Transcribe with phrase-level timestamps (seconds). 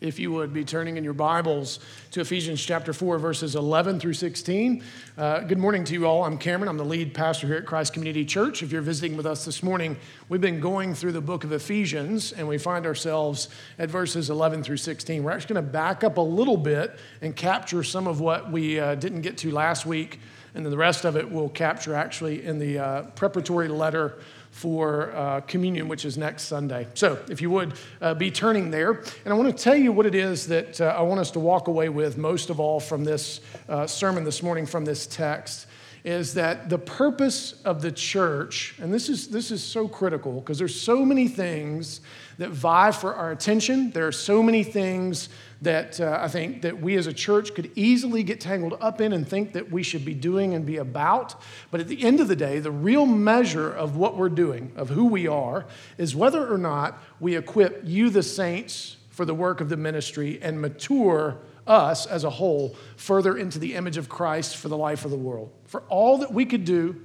[0.00, 1.78] if you would be turning in your Bibles
[2.12, 4.82] to Ephesians chapter 4, verses 11 through 16.
[5.18, 6.24] Uh, good morning to you all.
[6.24, 6.70] I'm Cameron.
[6.70, 8.62] I'm the lead pastor here at Christ Community Church.
[8.62, 9.98] If you're visiting with us this morning,
[10.30, 14.62] we've been going through the book of Ephesians, and we find ourselves at verses 11
[14.62, 15.22] through 16.
[15.22, 18.80] We're actually going to back up a little bit and capture some of what we
[18.80, 20.18] uh, didn't get to last week,
[20.54, 24.18] and then the rest of it we'll capture actually in the uh, preparatory letter
[24.50, 26.86] for uh, communion, which is next Sunday.
[26.94, 30.06] So, if you would uh, be turning there, and I want to tell you what
[30.06, 33.04] it is that uh, I want us to walk away with most of all from
[33.04, 35.66] this uh, sermon this morning, from this text,
[36.04, 40.58] is that the purpose of the church, and this is, this is so critical because
[40.58, 42.00] there's so many things
[42.38, 45.28] that vie for our attention, there are so many things
[45.62, 49.12] that uh, I think that we as a church could easily get tangled up in
[49.12, 51.34] and think that we should be doing and be about.
[51.70, 54.88] But at the end of the day, the real measure of what we're doing, of
[54.88, 55.66] who we are,
[55.98, 60.38] is whether or not we equip you, the saints, for the work of the ministry
[60.40, 65.04] and mature us as a whole further into the image of Christ for the life
[65.04, 65.52] of the world.
[65.66, 67.02] For all that we could do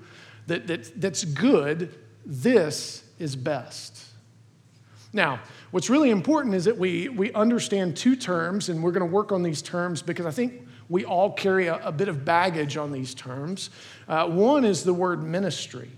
[0.48, 1.94] that, that, that's good,
[2.26, 4.06] this is best.
[5.12, 5.40] Now,
[5.76, 9.34] what's really important is that we, we understand two terms, and we're going to work
[9.34, 12.94] on these terms because I think we all carry a, a bit of baggage on
[12.94, 13.72] these terms.
[14.08, 15.90] Uh, one is the word ministry.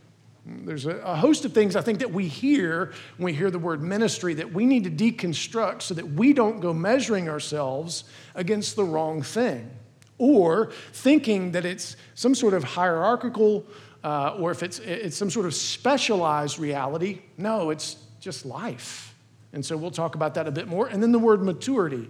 [0.47, 3.59] There's a, a, host of things I think that we hear when we hear the
[3.59, 8.77] word ministry that we need to deconstruct so that we don't go measuring ourselves against
[8.77, 9.69] the wrong thing
[10.17, 13.63] or thinking that it's some sort of hierarchical
[14.03, 17.21] uh, or if it's, it's some sort of specialized reality.
[17.37, 19.13] No, it's just life.
[19.53, 20.87] And so we'll talk about that a bit more.
[20.87, 22.09] And then the word maturity.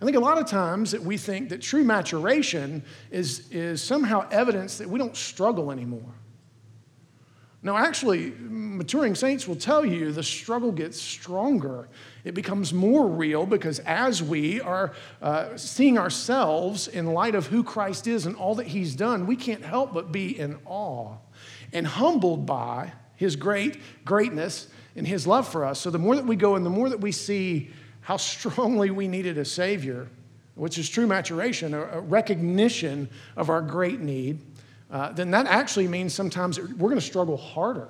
[0.00, 4.28] I think a lot of times that we think that true maturation is, is somehow
[4.30, 6.14] evidence that we don't struggle anymore.
[7.60, 11.88] No, actually, maturing saints will tell you the struggle gets stronger.
[12.22, 17.64] It becomes more real because as we are uh, seeing ourselves in light of who
[17.64, 21.16] Christ is and all that He's done, we can't help but be in awe
[21.72, 25.80] and humbled by His great greatness in his love for us.
[25.80, 27.70] So the more that we go and the more that we see
[28.00, 30.08] how strongly we needed a Savior,
[30.56, 34.40] which is true maturation, a, recognition of our great need,
[34.90, 37.88] uh, then that actually means sometimes we're going to struggle harder.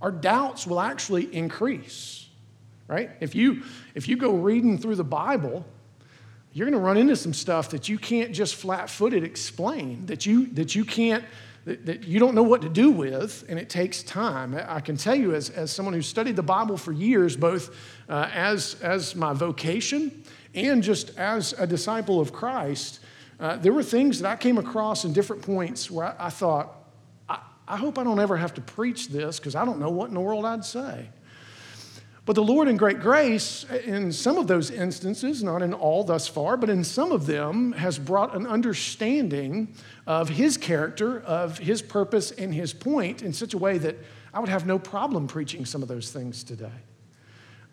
[0.00, 2.28] Our doubts will actually increase,
[2.86, 3.10] right?
[3.20, 3.64] If you,
[3.96, 5.66] if you go reading through the Bible,
[6.52, 10.24] you're going to run into some stuff that you can't just flat footed explain, that
[10.24, 11.24] you, that you can't
[11.64, 14.58] that, that you don't know what to do with, and it takes time.
[14.66, 17.74] I can tell you, as, as someone who studied the Bible for years, both
[18.08, 20.24] uh, as, as my vocation
[20.54, 23.00] and just as a disciple of Christ,
[23.40, 26.74] uh, there were things that I came across in different points where I, I thought,
[27.28, 30.08] I, I hope I don't ever have to preach this because I don't know what
[30.08, 31.08] in the world I'd say.
[32.28, 36.28] But the Lord, in great grace, in some of those instances, not in all thus
[36.28, 39.74] far, but in some of them, has brought an understanding
[40.06, 43.96] of His character, of His purpose, and His point in such a way that
[44.34, 46.70] I would have no problem preaching some of those things today.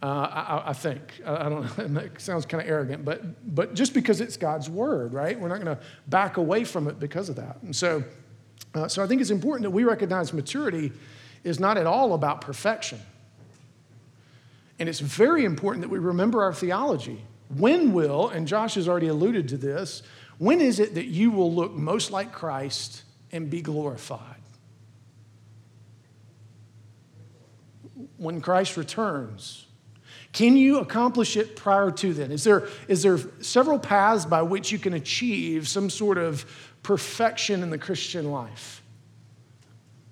[0.01, 1.01] Uh, I, I, think.
[1.25, 5.13] I, don't know, that sounds kind of arrogant, but, but just because it's God's word,
[5.13, 5.37] right?
[5.37, 7.57] We're not going to back away from it because of that.
[7.61, 8.05] And so,
[8.73, 10.93] uh, so I think it's important that we recognize maturity
[11.43, 13.01] is not at all about perfection.
[14.79, 17.23] And it's very important that we remember our theology.
[17.49, 20.03] When will, and Josh has already alluded to this,
[20.37, 24.41] when is it that you will look most like Christ and be glorified?
[28.17, 29.65] When Christ returns.
[30.33, 32.31] Can you accomplish it prior to then?
[32.31, 36.45] Is there, is there several paths by which you can achieve some sort of
[36.83, 38.81] perfection in the Christian life?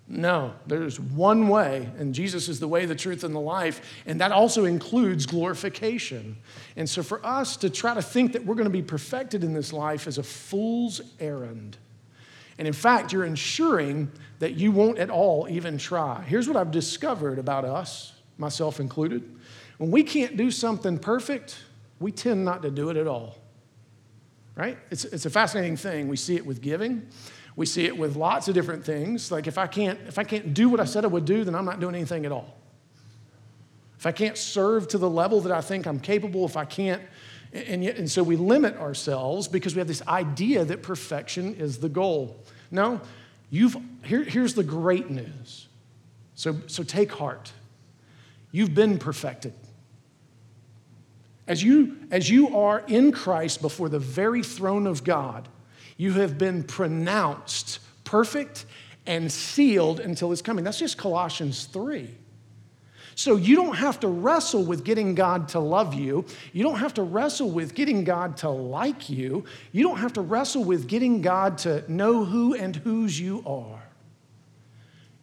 [0.07, 4.19] No, there's one way, and Jesus is the way, the truth, and the life, and
[4.19, 6.35] that also includes glorification.
[6.75, 9.53] And so, for us to try to think that we're going to be perfected in
[9.53, 11.77] this life is a fool's errand.
[12.57, 16.21] And in fact, you're ensuring that you won't at all even try.
[16.21, 19.23] Here's what I've discovered about us, myself included.
[19.77, 21.57] When we can't do something perfect,
[21.99, 23.37] we tend not to do it at all.
[24.55, 24.77] Right?
[24.91, 26.07] It's, it's a fascinating thing.
[26.09, 27.07] We see it with giving.
[27.55, 29.31] We see it with lots of different things.
[29.31, 31.55] Like if I can't, if I can't do what I said I would do, then
[31.55, 32.57] I'm not doing anything at all.
[33.97, 37.01] If I can't serve to the level that I think I'm capable, if I can't,
[37.53, 41.77] and, yet, and so we limit ourselves because we have this idea that perfection is
[41.77, 42.35] the goal.
[42.71, 42.99] No,
[43.49, 45.67] you've, here, here's the great news.
[46.35, 47.51] So, so take heart.
[48.51, 49.53] You've been perfected.
[51.47, 55.47] As you, as you are in Christ before the very throne of God,
[55.97, 58.65] you have been pronounced perfect
[59.05, 60.63] and sealed until his coming.
[60.63, 62.09] That's just Colossians 3.
[63.15, 66.25] So you don't have to wrestle with getting God to love you.
[66.51, 69.45] You don't have to wrestle with getting God to like you.
[69.71, 73.83] You don't have to wrestle with getting God to know who and whose you are.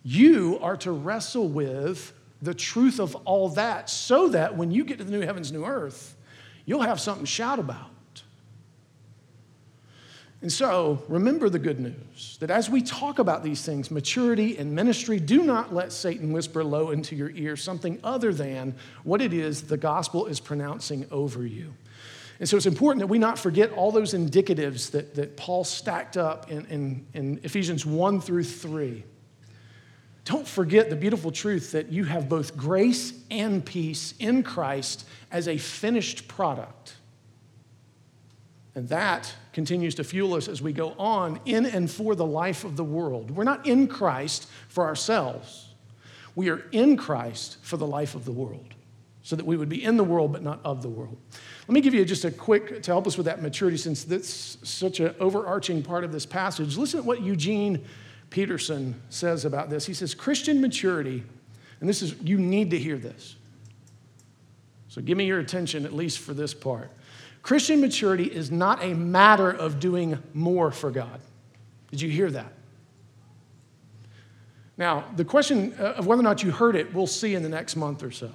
[0.02, 4.98] You are to wrestle with the truth of all that so that when you get
[4.98, 6.16] to the new heavens, new earth,
[6.64, 7.89] you'll have something to shout about.
[10.42, 14.74] And so, remember the good news that as we talk about these things, maturity and
[14.74, 19.34] ministry, do not let Satan whisper low into your ear something other than what it
[19.34, 21.74] is the gospel is pronouncing over you.
[22.38, 26.16] And so, it's important that we not forget all those indicatives that, that Paul stacked
[26.16, 29.04] up in, in, in Ephesians 1 through 3.
[30.24, 35.48] Don't forget the beautiful truth that you have both grace and peace in Christ as
[35.48, 36.94] a finished product.
[38.74, 42.64] And that continues to fuel us as we go on in and for the life
[42.64, 43.32] of the world.
[43.32, 45.74] We're not in Christ for ourselves,
[46.36, 48.74] we are in Christ for the life of the world,
[49.22, 51.16] so that we would be in the world but not of the world.
[51.66, 54.58] Let me give you just a quick, to help us with that maturity, since that's
[54.62, 56.76] such an overarching part of this passage.
[56.76, 57.84] Listen to what Eugene
[58.30, 59.86] Peterson says about this.
[59.86, 61.24] He says, Christian maturity,
[61.80, 63.34] and this is, you need to hear this.
[64.88, 66.90] So give me your attention, at least for this part.
[67.42, 71.20] Christian maturity is not a matter of doing more for God.
[71.90, 72.52] Did you hear that?
[74.76, 77.76] Now, the question of whether or not you heard it, we'll see in the next
[77.76, 78.30] month or so.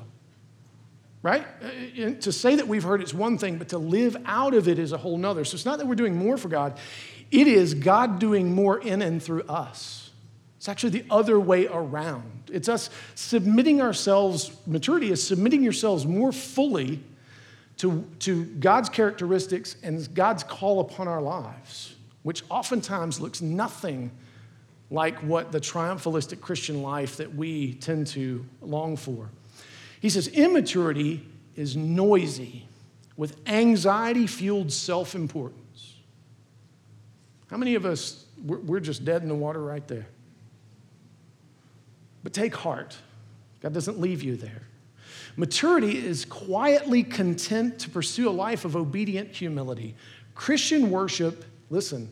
[1.23, 1.45] Right?
[1.63, 4.77] Uh, to say that we've heard it's one thing, but to live out of it
[4.77, 5.43] is a whole nother.
[5.43, 6.77] So it's not that we're doing more for God,
[7.31, 10.11] it is God doing more in and through us.
[10.57, 12.49] It's actually the other way around.
[12.51, 17.01] It's us submitting ourselves, maturity is submitting yourselves more fully
[17.77, 24.11] to, to God's characteristics and God's call upon our lives, which oftentimes looks nothing
[24.89, 29.29] like what the triumphalistic Christian life that we tend to long for.
[29.99, 31.25] He says, immaturity
[31.55, 32.67] is noisy
[33.17, 35.95] with anxiety fueled self importance.
[37.47, 40.07] How many of us, we're just dead in the water right there?
[42.23, 42.97] But take heart,
[43.61, 44.63] God doesn't leave you there.
[45.37, 49.95] Maturity is quietly content to pursue a life of obedient humility.
[50.33, 52.11] Christian worship, listen,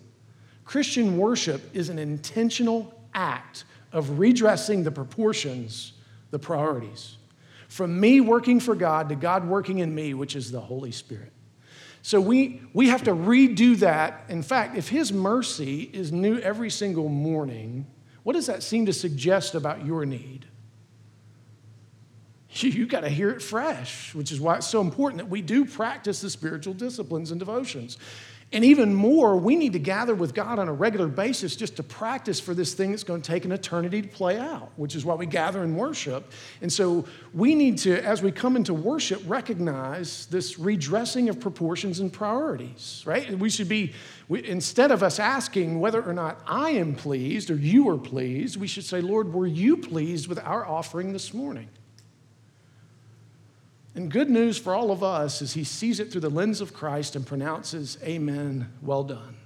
[0.65, 5.93] Christian worship is an intentional act of redressing the proportions,
[6.31, 7.17] the priorities.
[7.67, 11.31] From me working for God to God working in me, which is the Holy Spirit.
[12.01, 14.25] So we, we have to redo that.
[14.27, 17.87] In fact, if His mercy is new every single morning,
[18.23, 20.45] what does that seem to suggest about your need?
[22.61, 25.65] you got to hear it fresh, which is why it's so important that we do
[25.65, 27.97] practice the spiritual disciplines and devotions.
[28.51, 31.83] And even more, we need to gather with God on a regular basis just to
[31.83, 35.03] practice for this thing that's going to take an eternity to play out, which is
[35.03, 36.31] why we gather and worship.
[36.61, 41.99] And so we need to, as we come into worship, recognize this redressing of proportions
[41.99, 43.27] and priorities, right?
[43.39, 43.93] We should be,
[44.27, 48.57] we, instead of us asking whether or not I am pleased or you are pleased,
[48.57, 51.69] we should say, Lord, were you pleased with our offering this morning?
[53.95, 56.73] And good news for all of us is he sees it through the lens of
[56.73, 59.37] Christ and pronounces, Amen, well done.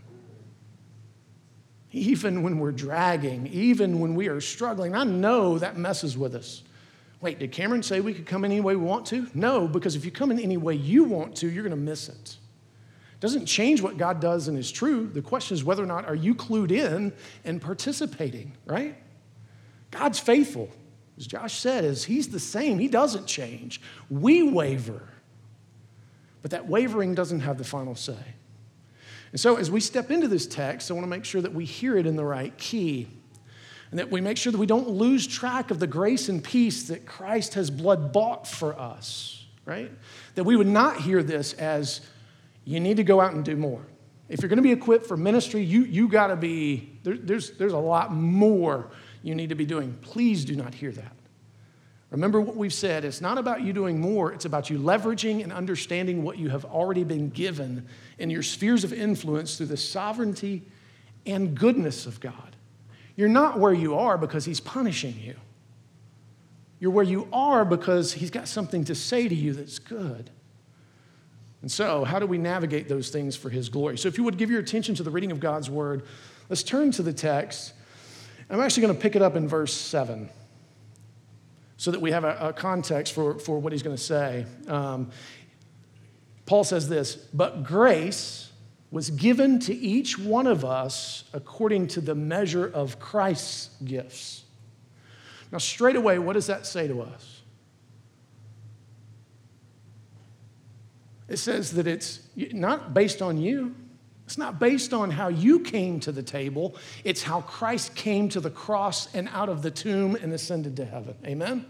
[1.91, 6.63] Even when we're dragging, even when we are struggling, I know that messes with us.
[7.19, 9.27] Wait, did Cameron say we could come any way we want to?
[9.33, 12.09] No, because if you come in any way you want to, you're going to miss
[12.09, 12.37] it.
[13.13, 15.07] It doesn't change what God does and is true.
[15.07, 17.11] The question is whether or not are you clued in
[17.43, 18.95] and participating, right?
[19.89, 20.69] God's faithful
[21.17, 22.77] as Josh said, is he's the same.
[22.79, 23.81] He doesn't change.
[24.09, 25.01] We waver.
[26.41, 28.35] But that wavering doesn't have the final say.
[29.31, 31.65] And so as we step into this text, I want to make sure that we
[31.65, 33.07] hear it in the right key.
[33.89, 36.83] And that we make sure that we don't lose track of the grace and peace
[36.89, 39.91] that Christ has blood bought for us, right?
[40.35, 42.01] That we would not hear this as
[42.65, 43.81] you need to go out and do more.
[44.29, 47.51] If you're going to be equipped for ministry, you, you got to be, there, there's,
[47.51, 48.91] there's a lot more
[49.23, 49.97] you need to be doing.
[50.01, 51.13] Please do not hear that.
[52.09, 53.03] Remember what we've said.
[53.03, 56.63] It's not about you doing more, it's about you leveraging and understanding what you have
[56.65, 57.85] already been given
[58.17, 60.63] in your spheres of influence through the sovereignty
[61.25, 62.55] and goodness of God.
[63.17, 65.35] You're not where you are because He's punishing you.
[66.79, 70.29] You're where you are because He's got something to say to you that's good.
[71.61, 73.97] And so, how do we navigate those things for His glory?
[73.97, 76.03] So, if you would give your attention to the reading of God's Word,
[76.47, 77.73] let's turn to the text
[78.49, 80.29] I'm actually going to pick it up in verse 7
[81.75, 84.45] so that we have a, a context for, for what he's going to say.
[84.67, 85.11] Um,
[86.45, 88.51] Paul says this But grace
[88.89, 94.43] was given to each one of us according to the measure of Christ's gifts.
[95.51, 97.41] Now, straight away, what does that say to us?
[101.27, 103.75] It says that it's not based on you.
[104.27, 106.75] It's not based on how you came to the table.
[107.05, 110.85] It's how Christ came to the cross and out of the tomb and ascended to
[110.85, 111.15] heaven.
[111.25, 111.65] Amen?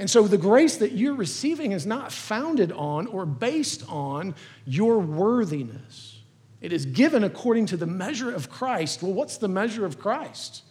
[0.00, 4.34] And so the grace that you're receiving is not founded on or based on
[4.66, 6.18] your worthiness.
[6.60, 9.00] It is given according to the measure of Christ.
[9.00, 10.64] Well, what's the measure of Christ?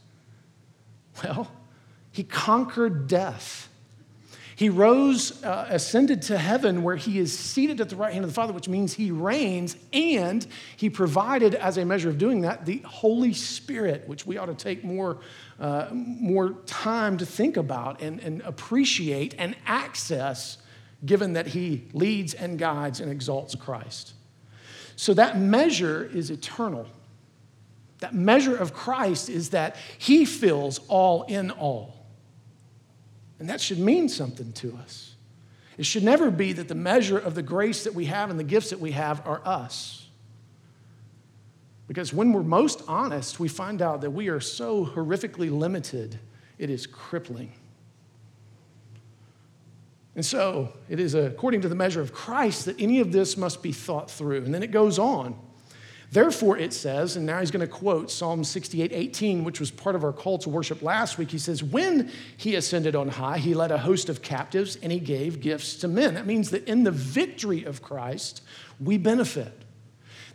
[1.24, 1.50] Well,
[2.12, 3.70] he conquered death.
[4.56, 8.30] He rose, uh, ascended to heaven, where he is seated at the right hand of
[8.30, 10.46] the Father, which means he reigns, and
[10.78, 14.56] he provided, as a measure of doing that, the Holy Spirit, which we ought to
[14.56, 15.20] take more,
[15.60, 20.60] uh, more time to think about and, and appreciate and access,
[21.04, 24.14] given that he leads and guides and exalts Christ.
[24.96, 26.86] So that measure is eternal.
[28.00, 32.03] That measure of Christ is that he fills all in all.
[33.40, 35.16] And that should mean something to us.
[35.78, 38.44] It should never be that the measure of the grace that we have and the
[38.44, 40.08] gifts that we have are us.
[41.88, 46.20] Because when we're most honest, we find out that we are so horrifically limited,
[46.58, 47.52] it is crippling.
[50.16, 53.64] And so it is according to the measure of Christ that any of this must
[53.64, 54.44] be thought through.
[54.46, 55.40] And then it goes on
[56.14, 59.96] Therefore, it says, and now he's going to quote Psalm 68 18, which was part
[59.96, 61.32] of our call to worship last week.
[61.32, 65.00] He says, When he ascended on high, he led a host of captives and he
[65.00, 66.14] gave gifts to men.
[66.14, 68.44] That means that in the victory of Christ,
[68.80, 69.54] we benefit.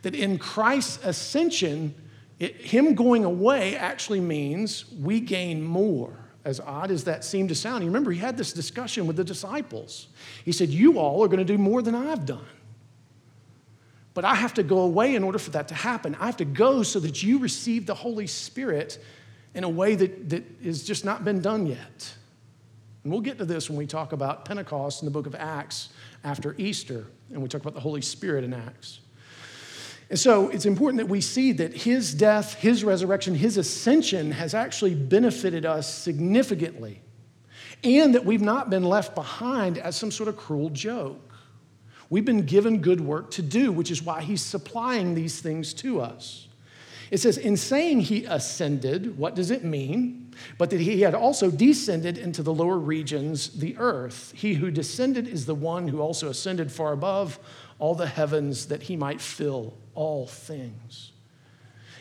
[0.01, 1.95] That in Christ's ascension,
[2.39, 6.13] it, him going away actually means we gain more.
[6.43, 9.23] As odd as that seemed to sound, you remember he had this discussion with the
[9.23, 10.09] disciples.
[10.43, 12.45] He said, You all are going to do more than I've done.
[14.13, 16.15] But I have to go away in order for that to happen.
[16.19, 18.97] I have to go so that you receive the Holy Spirit
[19.53, 22.13] in a way that, that has just not been done yet.
[23.03, 25.89] And we'll get to this when we talk about Pentecost in the book of Acts
[26.23, 28.99] after Easter, and we talk about the Holy Spirit in Acts.
[30.09, 34.53] And so it's important that we see that his death, his resurrection, his ascension has
[34.53, 37.01] actually benefited us significantly,
[37.83, 41.28] and that we've not been left behind as some sort of cruel joke.
[42.09, 46.01] We've been given good work to do, which is why he's supplying these things to
[46.01, 46.47] us.
[47.11, 50.31] It says, in saying he ascended, what does it mean?
[50.57, 54.31] But that he had also descended into the lower regions, the earth.
[54.35, 57.39] He who descended is the one who also ascended far above
[57.79, 61.11] all the heavens that he might fill all things.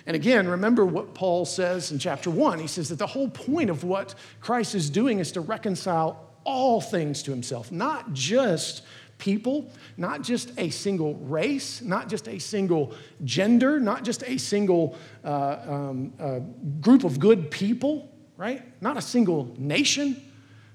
[0.07, 2.59] And again, remember what Paul says in chapter one.
[2.59, 6.81] He says that the whole point of what Christ is doing is to reconcile all
[6.81, 8.83] things to himself, not just
[9.19, 12.95] people, not just a single race, not just a single
[13.25, 16.39] gender, not just a single uh, um, uh,
[16.81, 18.63] group of good people, right?
[18.81, 20.23] Not a single nation,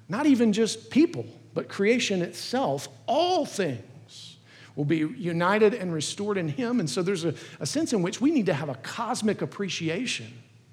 [0.09, 4.37] not even just people, but creation itself, all things
[4.75, 6.79] will be united and restored in Him.
[6.79, 10.27] And so there's a, a sense in which we need to have a cosmic appreciation.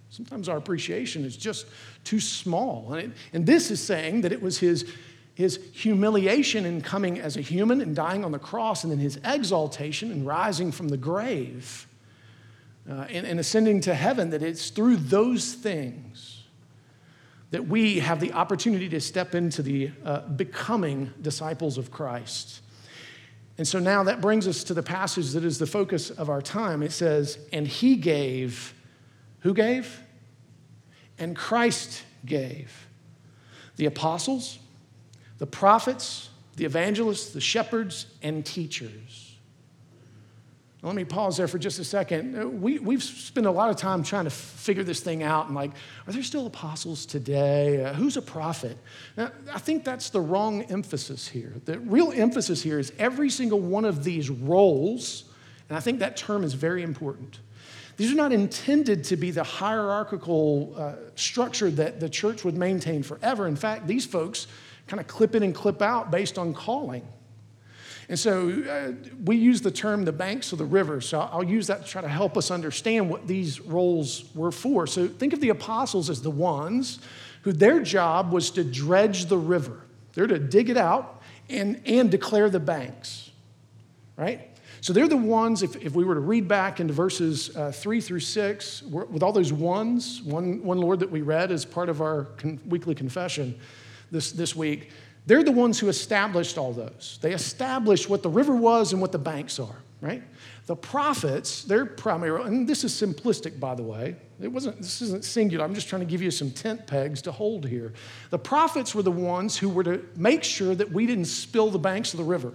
[0.09, 1.67] Sometimes our appreciation is just
[2.03, 2.95] too small.
[2.95, 4.91] And, it, and this is saying that it was His
[5.35, 9.19] his humiliation in coming as a human and dying on the cross, and then his
[9.25, 11.87] exaltation and rising from the grave
[12.89, 16.45] uh, and, and ascending to heaven, that it's through those things
[17.51, 22.61] that we have the opportunity to step into the uh, becoming disciples of Christ.
[23.59, 26.41] And so now that brings us to the passage that is the focus of our
[26.41, 26.83] time.
[26.83, 28.73] It says, And he gave,
[29.41, 30.01] who gave?
[31.19, 32.87] And Christ gave.
[33.77, 34.59] The apostles,
[35.41, 39.27] the prophets, the evangelists, the shepherds, and teachers.
[40.83, 42.39] Let me pause there for just a second.
[42.39, 45.55] Uh, we, we've spent a lot of time trying to figure this thing out and,
[45.55, 45.73] like,
[46.07, 47.85] are there still apostles today?
[47.85, 48.79] Uh, who's a prophet?
[49.17, 51.55] Now, I think that's the wrong emphasis here.
[51.67, 55.25] The real emphasis here is every single one of these roles,
[55.69, 57.41] and I think that term is very important.
[57.99, 63.03] These are not intended to be the hierarchical uh, structure that the church would maintain
[63.03, 63.47] forever.
[63.47, 64.47] In fact, these folks
[64.91, 67.07] kind of clip in and clip out based on calling.
[68.09, 68.93] And so uh,
[69.25, 71.01] we use the term the banks of the river.
[71.01, 74.89] So I'll use that to try to help us understand what these roles were for.
[74.89, 76.99] So think of the apostles as the ones
[77.43, 79.81] who their job was to dredge the river.
[80.13, 83.31] They're to dig it out and, and declare the banks,
[84.17, 84.49] right?
[84.81, 88.01] So they're the ones, if, if we were to read back into verses uh, three
[88.01, 92.01] through six, with all those ones, one, one Lord that we read as part of
[92.01, 93.57] our con- weekly confession,
[94.11, 94.91] this, this week,
[95.27, 97.19] they're the ones who established all those.
[97.21, 100.23] They established what the river was and what the banks are, right?
[100.67, 104.17] The prophets, their primary, and this is simplistic, by the way.
[104.41, 105.65] It wasn't, this isn't singular.
[105.65, 107.93] I'm just trying to give you some tent pegs to hold here.
[108.31, 111.79] The prophets were the ones who were to make sure that we didn't spill the
[111.79, 112.55] banks of the river.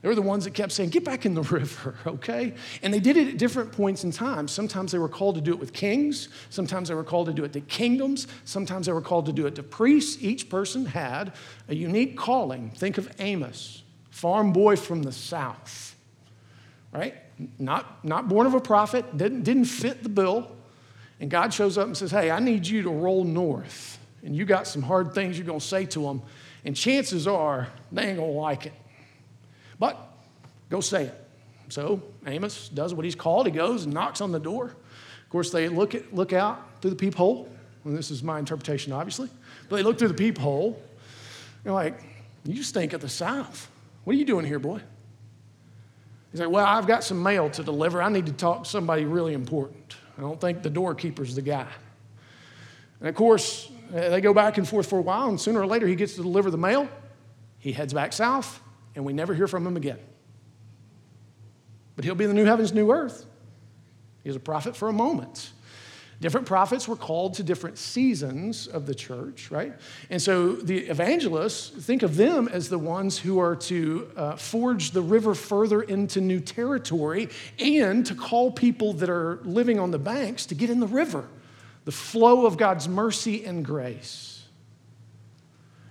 [0.00, 2.54] They were the ones that kept saying, Get back in the river, okay?
[2.82, 4.48] And they did it at different points in time.
[4.48, 7.44] Sometimes they were called to do it with kings, sometimes they were called to do
[7.44, 10.22] it to kingdoms, sometimes they were called to do it to priests.
[10.22, 11.32] Each person had
[11.68, 12.70] a unique calling.
[12.70, 15.96] Think of Amos, farm boy from the south,
[16.92, 17.14] right?
[17.58, 20.52] Not, not born of a prophet, didn't, didn't fit the bill.
[21.20, 23.98] And God shows up and says, Hey, I need you to roll north.
[24.22, 26.22] And you got some hard things you're going to say to them.
[26.64, 28.72] And chances are they ain't going to like it.
[29.78, 29.98] But
[30.70, 31.24] go say it.
[31.68, 33.46] So Amos does what he's called.
[33.46, 34.66] He goes and knocks on the door.
[34.66, 37.48] Of course, they look, at, look out through the peephole.
[37.84, 39.28] And this is my interpretation, obviously.
[39.68, 40.82] But they look through the peephole.
[41.64, 42.00] They're like,
[42.44, 43.70] You stink of the South.
[44.04, 44.80] What are you doing here, boy?
[46.32, 48.02] He's like, Well, I've got some mail to deliver.
[48.02, 49.96] I need to talk to somebody really important.
[50.16, 51.68] I don't think the doorkeeper's the guy.
[53.00, 55.86] And of course, they go back and forth for a while, and sooner or later
[55.86, 56.88] he gets to deliver the mail.
[57.58, 58.60] He heads back south,
[58.98, 60.00] and we never hear from him again.
[61.94, 63.26] But he'll be in the new heavens, new earth.
[64.24, 65.52] He's a prophet for a moment.
[66.20, 69.72] Different prophets were called to different seasons of the church, right?
[70.10, 74.90] And so the evangelists, think of them as the ones who are to uh, forge
[74.90, 77.28] the river further into new territory
[77.60, 81.28] and to call people that are living on the banks to get in the river,
[81.84, 84.37] the flow of God's mercy and grace.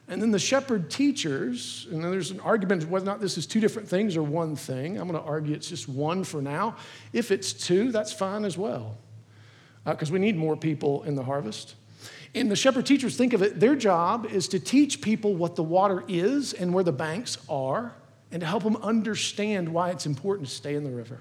[0.10, 3.46] And then the shepherd teachers, and then there's an argument whether or not this is
[3.46, 4.98] two different things or one thing.
[4.98, 6.78] I'm going to argue it's just one for now.
[7.12, 8.98] If it's two, that's fine as well,
[9.86, 11.76] because uh, we need more people in the harvest.
[12.34, 15.64] And the shepherd teachers think of it, their job is to teach people what the
[15.64, 17.94] water is and where the banks are,
[18.32, 21.20] and to help them understand why it's important to stay in the river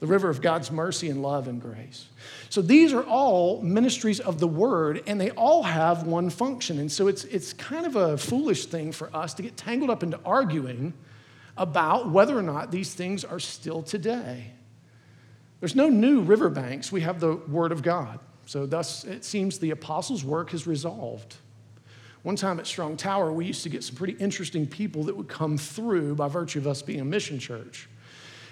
[0.00, 2.06] the river of God's mercy and love and grace.
[2.50, 6.78] So these are all ministries of the word, and they all have one function.
[6.78, 10.02] And so it's, it's kind of a foolish thing for us to get tangled up
[10.02, 10.94] into arguing
[11.56, 14.52] about whether or not these things are still today.
[15.60, 18.20] There's no new riverbanks, we have the word of God.
[18.46, 21.36] So thus, it seems the apostles' work has resolved.
[22.22, 25.28] One time at Strong Tower, we used to get some pretty interesting people that would
[25.28, 27.88] come through by virtue of us being a mission church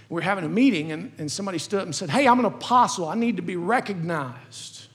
[0.09, 2.45] we were having a meeting, and, and somebody stood up and said, Hey, I'm an
[2.45, 3.09] apostle.
[3.09, 4.87] I need to be recognized.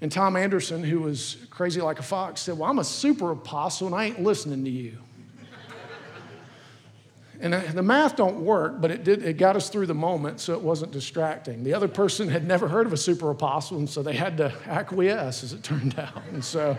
[0.00, 3.86] And Tom Anderson, who was crazy like a fox, said, Well, I'm a super apostle,
[3.86, 4.98] and I ain't listening to you.
[7.42, 10.38] And uh, the math don't work, but it, did, it got us through the moment,
[10.38, 11.64] so it wasn't distracting.
[11.64, 14.54] The other person had never heard of a super apostle, and so they had to
[14.66, 16.22] acquiesce, as it turned out.
[16.32, 16.78] And so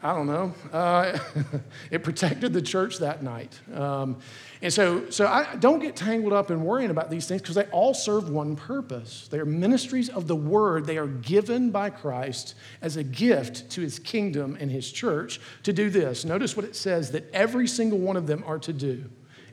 [0.00, 0.54] I don't know.
[0.72, 1.18] Uh,
[1.90, 3.58] it protected the church that night.
[3.74, 4.18] Um,
[4.62, 7.64] and so, so I don't get tangled up in worrying about these things because they
[7.64, 9.26] all serve one purpose.
[9.28, 10.86] They are ministries of the word.
[10.86, 15.72] They are given by Christ as a gift to his kingdom and his church to
[15.72, 16.24] do this.
[16.24, 19.04] Notice what it says that every single one of them are to do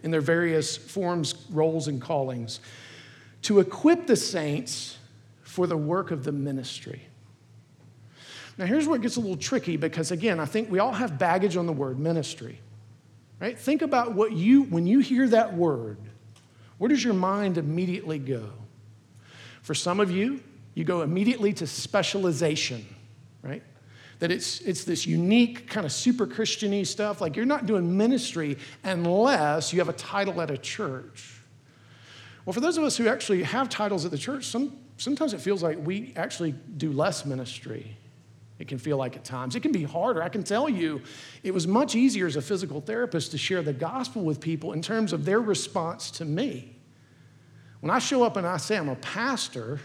[0.04, 2.60] in their various forms, roles, and callings
[3.42, 4.98] to equip the saints
[5.42, 7.08] for the work of the ministry.
[8.58, 11.20] Now, here's where it gets a little tricky because, again, I think we all have
[11.20, 12.60] baggage on the word ministry.
[13.40, 13.60] Right?
[13.60, 15.98] Think about what you, when you hear that word,
[16.78, 18.50] where does your mind immediately go?
[19.62, 20.42] For some of you,
[20.74, 22.86] you go immediately to specialization,
[23.42, 23.64] right?
[24.20, 27.20] That it's, it's this unique kind of super Christiany stuff.
[27.20, 31.42] Like you're not doing ministry unless you have a title at a church.
[32.46, 35.42] Well, for those of us who actually have titles at the church, some, sometimes it
[35.42, 37.98] feels like we actually do less ministry
[38.58, 39.56] it can feel like at times.
[39.56, 40.24] It can be harder.
[40.24, 41.02] I can tell you,
[41.44, 44.82] it was much easier as a physical therapist to share the gospel with people in
[44.82, 46.76] terms of their response to me.
[47.82, 49.80] When I show up and I say I'm a pastor,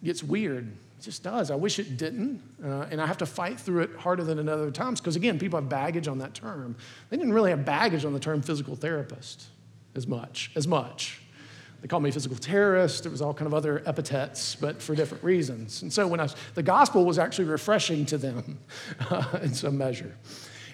[0.00, 0.68] it gets weird.
[0.98, 1.50] It just does.
[1.50, 2.40] I wish it didn't.
[2.64, 5.38] Uh, and I have to fight through it harder than at other times because, again,
[5.38, 6.76] people have baggage on that term.
[7.10, 9.46] They didn't really have baggage on the term physical therapist
[9.96, 11.20] as much, as much.
[11.82, 13.02] They called me a physical terrorist.
[13.04, 15.82] There was all kind of other epithets, but for different reasons.
[15.82, 18.58] And so when I was, the gospel was actually refreshing to them
[19.10, 20.16] uh, in some measure.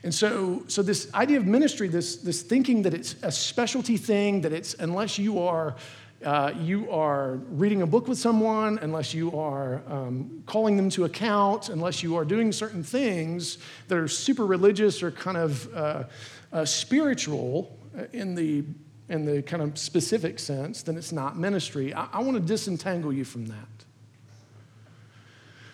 [0.05, 4.41] And so, so this idea of ministry, this, this thinking that it's a specialty thing,
[4.41, 5.77] that it's unless you are
[6.25, 11.05] uh, you are reading a book with someone, unless you are um, calling them to
[11.05, 16.05] account, unless you are doing certain things that are super religious or kind of uh,
[16.53, 17.77] uh, spiritual
[18.13, 18.63] in the
[19.09, 21.93] in the kind of specific sense, then it's not ministry.
[21.93, 23.69] I, I want to disentangle you from that.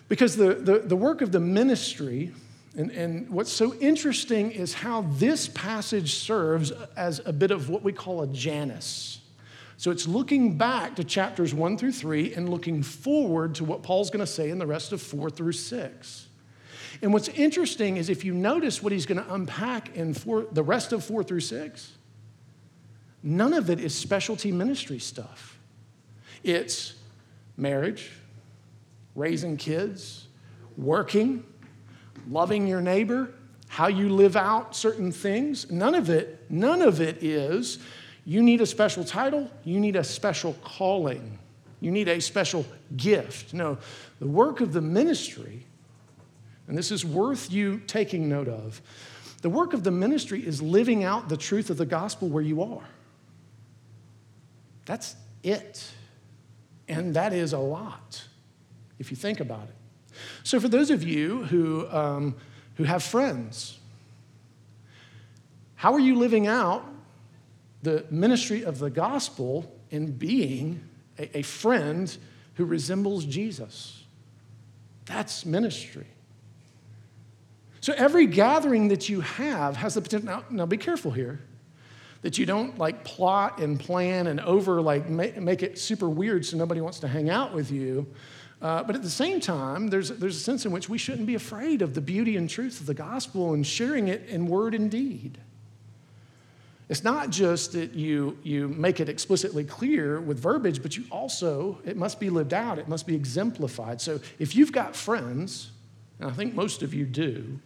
[0.07, 2.31] Because the, the, the work of the ministry,
[2.75, 7.83] and, and what's so interesting is how this passage serves as a bit of what
[7.83, 9.19] we call a Janus.
[9.77, 14.09] So it's looking back to chapters one through three and looking forward to what Paul's
[14.09, 16.27] going to say in the rest of four through six.
[17.01, 20.63] And what's interesting is if you notice what he's going to unpack in four, the
[20.63, 21.93] rest of four through six,
[23.23, 25.59] none of it is specialty ministry stuff.
[26.43, 26.95] It's
[27.57, 28.11] marriage,
[29.15, 30.27] raising kids,
[30.77, 31.43] working,
[32.29, 33.33] loving your neighbor,
[33.67, 35.69] how you live out certain things.
[35.69, 37.79] None of it, none of it is
[38.25, 41.39] you need a special title, you need a special calling,
[41.81, 43.53] you need a special gift.
[43.53, 43.77] No,
[44.19, 45.65] the work of the ministry,
[46.67, 48.81] and this is worth you taking note of,
[49.41, 52.61] the work of the ministry is living out the truth of the gospel where you
[52.61, 52.83] are.
[54.89, 55.87] That's it.
[56.87, 58.23] And that is a lot
[58.97, 59.75] if you think about it.
[60.41, 62.35] So, for those of you who, um,
[62.73, 63.77] who have friends,
[65.75, 66.83] how are you living out
[67.83, 70.81] the ministry of the gospel in being
[71.19, 72.17] a, a friend
[72.55, 74.05] who resembles Jesus?
[75.05, 76.07] That's ministry.
[77.79, 80.25] So, every gathering that you have has the potential.
[80.25, 81.41] Now, now be careful here
[82.21, 86.45] that you don't like plot and plan and over like make, make it super weird
[86.45, 88.05] so nobody wants to hang out with you
[88.61, 91.35] uh, but at the same time, there's, there's a sense in which we shouldn't be
[91.35, 94.91] afraid of the beauty and truth of the gospel and sharing it in word and
[94.91, 95.37] deed.
[96.89, 101.79] It's not just that you, you make it explicitly clear with verbiage, but you also,
[101.85, 104.01] it must be lived out, it must be exemplified.
[104.01, 105.71] So if you've got friends,
[106.19, 107.59] and I think most of you do,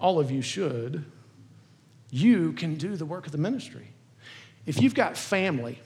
[0.00, 1.04] all of you should,
[2.14, 3.88] you can do the work of the ministry.
[4.66, 5.80] If you've got family,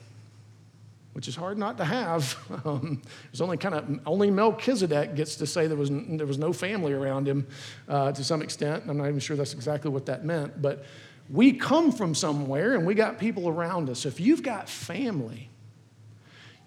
[1.13, 2.37] which is hard not to have.
[2.65, 6.51] Um, there's only kind of only Melchizedek gets to say there was there was no
[6.51, 7.47] family around him
[7.87, 8.83] uh, to some extent.
[8.87, 10.83] I'm not even sure that's exactly what that meant, but
[11.29, 14.05] we come from somewhere and we got people around us.
[14.05, 15.49] If you've got family,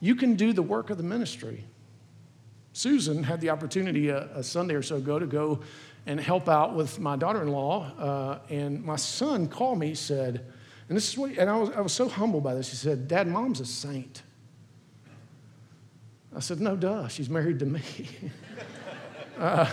[0.00, 1.64] you can do the work of the ministry.
[2.72, 5.60] Susan had the opportunity a, a Sunday or so ago to go
[6.06, 10.44] and help out with my daughter-in-law, uh, and my son called me said.
[10.88, 12.70] And this is what, and I was, I was so humbled by this.
[12.70, 14.22] He said, Dad, mom's a saint.
[16.34, 17.82] I said, No, duh, she's married to me.
[19.38, 19.70] uh,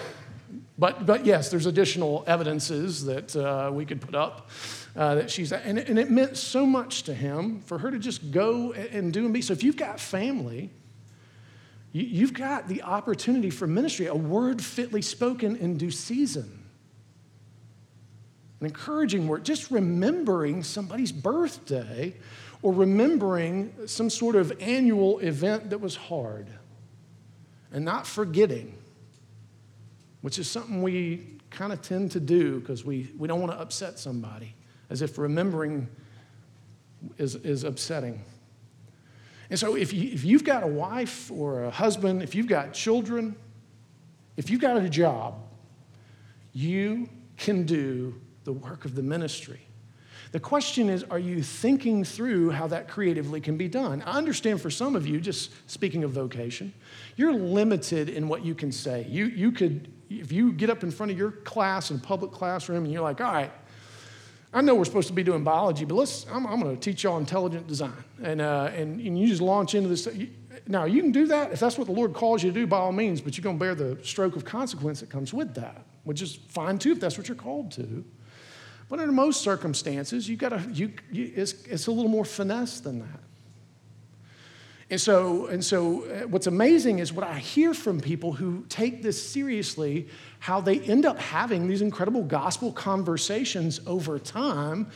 [0.77, 4.49] but, but yes, there's additional evidences that uh, we could put up
[4.95, 8.31] uh, that she's, and, and it meant so much to him for her to just
[8.31, 9.41] go and do and be.
[9.41, 10.69] So if you've got family,
[11.91, 16.59] you've got the opportunity for ministry, a word fitly spoken in due season
[18.59, 22.13] an encouraging word, just remembering somebody's birthday
[22.61, 26.47] or remembering some sort of annual event that was hard
[27.71, 28.77] and not forgetting,
[30.21, 33.59] which is something we kind of tend to do because we, we don't want to
[33.59, 34.53] upset somebody,
[34.89, 35.87] as if remembering
[37.17, 38.21] is, is upsetting.
[39.49, 42.73] And so, if, you, if you've got a wife or a husband, if you've got
[42.73, 43.35] children,
[44.37, 45.41] if you've got a job,
[46.53, 49.59] you can do the work of the ministry.
[50.31, 54.03] The question is, are you thinking through how that creatively can be done?
[54.03, 56.71] I understand for some of you, just speaking of vocation,
[57.15, 59.07] you're limited in what you can say.
[59.09, 62.31] You, you could, if you get up in front of your class in a public
[62.31, 63.51] classroom and you're like, all right,
[64.51, 67.03] I know we're supposed to be doing biology, but let's, I'm, I'm going to teach
[67.03, 68.03] y'all intelligent design.
[68.23, 70.07] And, uh, and, and you just launch into this.
[70.67, 72.77] Now, you can do that if that's what the Lord calls you to do, by
[72.77, 75.85] all means, but you're going to bear the stroke of consequence that comes with that,
[76.03, 78.03] which is fine too if that's what you're called to.
[78.89, 82.79] But under most circumstances, you got to, you, you, it's, it's a little more finesse
[82.79, 83.19] than that.
[84.91, 89.03] And so, and so, uh, what's amazing is what I hear from people who take
[89.03, 90.07] this seriously,
[90.39, 94.87] how they end up having these incredible gospel conversations over time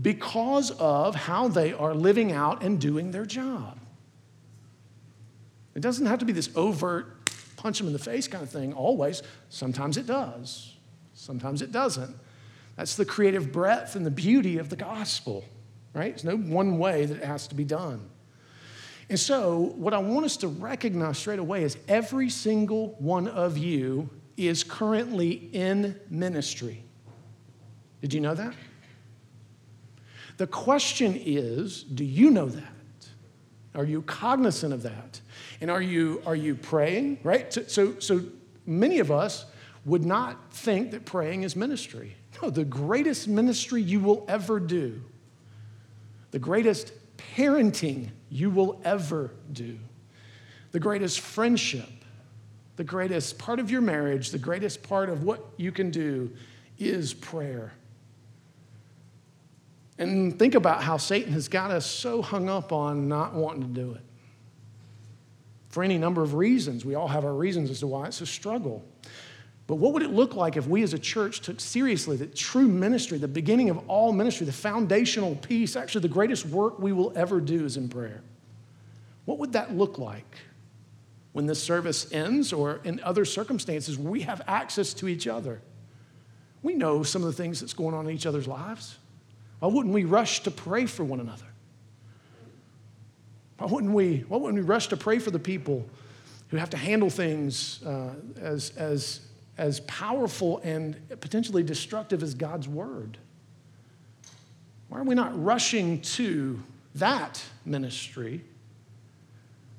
[0.00, 3.78] because of how they are living out and doing their job.
[5.74, 8.72] It doesn't have to be this overt, punch them in the face kind of thing
[8.72, 9.22] always.
[9.50, 10.74] Sometimes it does,
[11.12, 12.16] sometimes it doesn't.
[12.76, 15.44] That's the creative breadth and the beauty of the gospel,
[15.92, 16.16] right?
[16.16, 18.08] There's no one way that it has to be done.
[19.08, 23.58] And so, what I want us to recognize straight away is every single one of
[23.58, 26.82] you is currently in ministry.
[28.00, 28.54] Did you know that?
[30.36, 32.72] The question is do you know that?
[33.74, 35.20] Are you cognizant of that?
[35.60, 37.52] And are you, are you praying, right?
[37.52, 38.22] So, so, so
[38.66, 39.46] many of us
[39.84, 42.14] would not think that praying is ministry.
[42.42, 45.02] No, the greatest ministry you will ever do,
[46.30, 49.78] the greatest parenting you will ever do,
[50.72, 51.88] the greatest friendship,
[52.74, 56.32] the greatest part of your marriage, the greatest part of what you can do
[56.76, 57.72] is prayer.
[59.98, 63.68] And think about how Satan has got us so hung up on not wanting to
[63.68, 64.00] do it.
[65.68, 66.84] For any number of reasons.
[66.84, 68.84] We all have our reasons as to why it's a struggle.
[69.66, 72.68] But what would it look like if we as a church took seriously that true
[72.68, 77.12] ministry, the beginning of all ministry, the foundational piece, actually the greatest work we will
[77.16, 78.22] ever do is in prayer?
[79.24, 80.38] What would that look like
[81.32, 85.62] when this service ends or in other circumstances where we have access to each other?
[86.62, 88.98] We know some of the things that's going on in each other's lives.
[89.60, 91.46] Why wouldn't we rush to pray for one another?
[93.56, 95.86] Why wouldn't we, why wouldn't we rush to pray for the people
[96.48, 99.20] who have to handle things uh, as, as
[99.56, 103.18] as powerful and potentially destructive as God's word?
[104.88, 106.62] Why are we not rushing to
[106.96, 108.42] that ministry,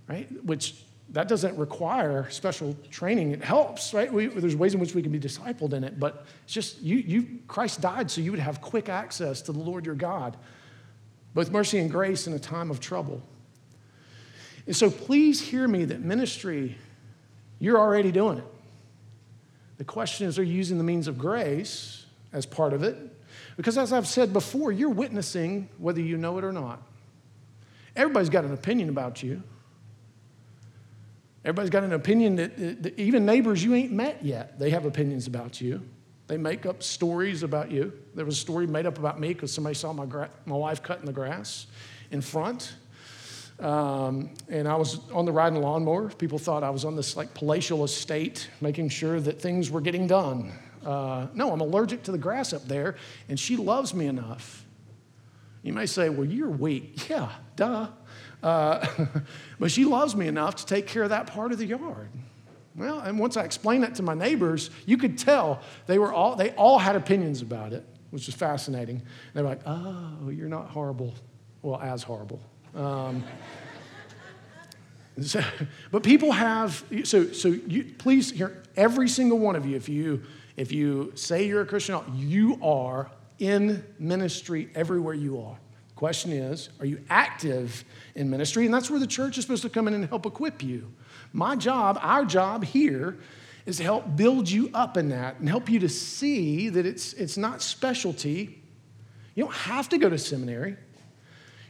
[0.07, 0.27] right?
[0.43, 0.75] Which
[1.09, 3.31] that doesn't require special training.
[3.31, 4.11] It helps, right?
[4.11, 6.97] We, there's ways in which we can be discipled in it, but it's just you,
[6.97, 10.35] you, Christ died so you would have quick access to the Lord your God,
[11.33, 13.21] both mercy and grace in a time of trouble.
[14.65, 16.75] And so please hear me that ministry,
[17.59, 18.45] you're already doing it.
[19.77, 22.97] The question is, are you using the means of grace as part of it?
[23.57, 26.81] Because as I've said before, you're witnessing whether you know it or not.
[27.95, 29.41] Everybody's got an opinion about you.
[31.43, 35.27] Everybody's got an opinion that, that, even neighbors you ain't met yet, they have opinions
[35.27, 35.81] about you.
[36.27, 37.93] They make up stories about you.
[38.15, 40.81] There was a story made up about me because somebody saw my, gra- my wife
[40.81, 41.67] cutting the grass
[42.09, 42.73] in front.
[43.59, 46.09] Um, and I was on the riding lawnmower.
[46.09, 50.07] People thought I was on this like palatial estate, making sure that things were getting
[50.07, 50.51] done.
[50.85, 52.95] Uh, no, I'm allergic to the grass up there,
[53.29, 54.65] and she loves me enough.
[55.63, 57.09] You may say, well, you're weak.
[57.09, 57.87] Yeah, duh.
[58.43, 58.85] Uh,
[59.59, 62.09] but she loves me enough to take care of that part of the yard.
[62.75, 66.35] Well, and once I explained that to my neighbors, you could tell they were all
[66.35, 69.01] they all had opinions about it, which was fascinating.
[69.33, 71.13] They're like, "Oh, you're not horrible.
[71.61, 72.41] Well, as horrible."
[72.75, 73.23] Um,
[75.21, 75.41] so,
[75.91, 80.23] but people have, so, so you, please hear, every single one of you, if you,
[80.57, 83.09] if you say you're a Christian, you are
[83.39, 85.57] in ministry everywhere you are.
[85.95, 87.85] Question is, are you active
[88.15, 88.65] in ministry?
[88.65, 90.91] And that's where the church is supposed to come in and help equip you.
[91.31, 93.17] My job, our job here,
[93.65, 97.13] is to help build you up in that and help you to see that it's,
[97.13, 98.61] it's not specialty.
[99.35, 100.75] You don't have to go to seminary.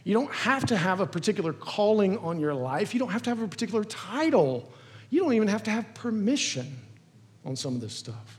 [0.06, 2.94] You don't have to have a particular calling on your life.
[2.94, 4.72] You don't have to have a particular title.
[5.10, 6.78] You don't even have to have permission
[7.44, 8.38] on some of this stuff.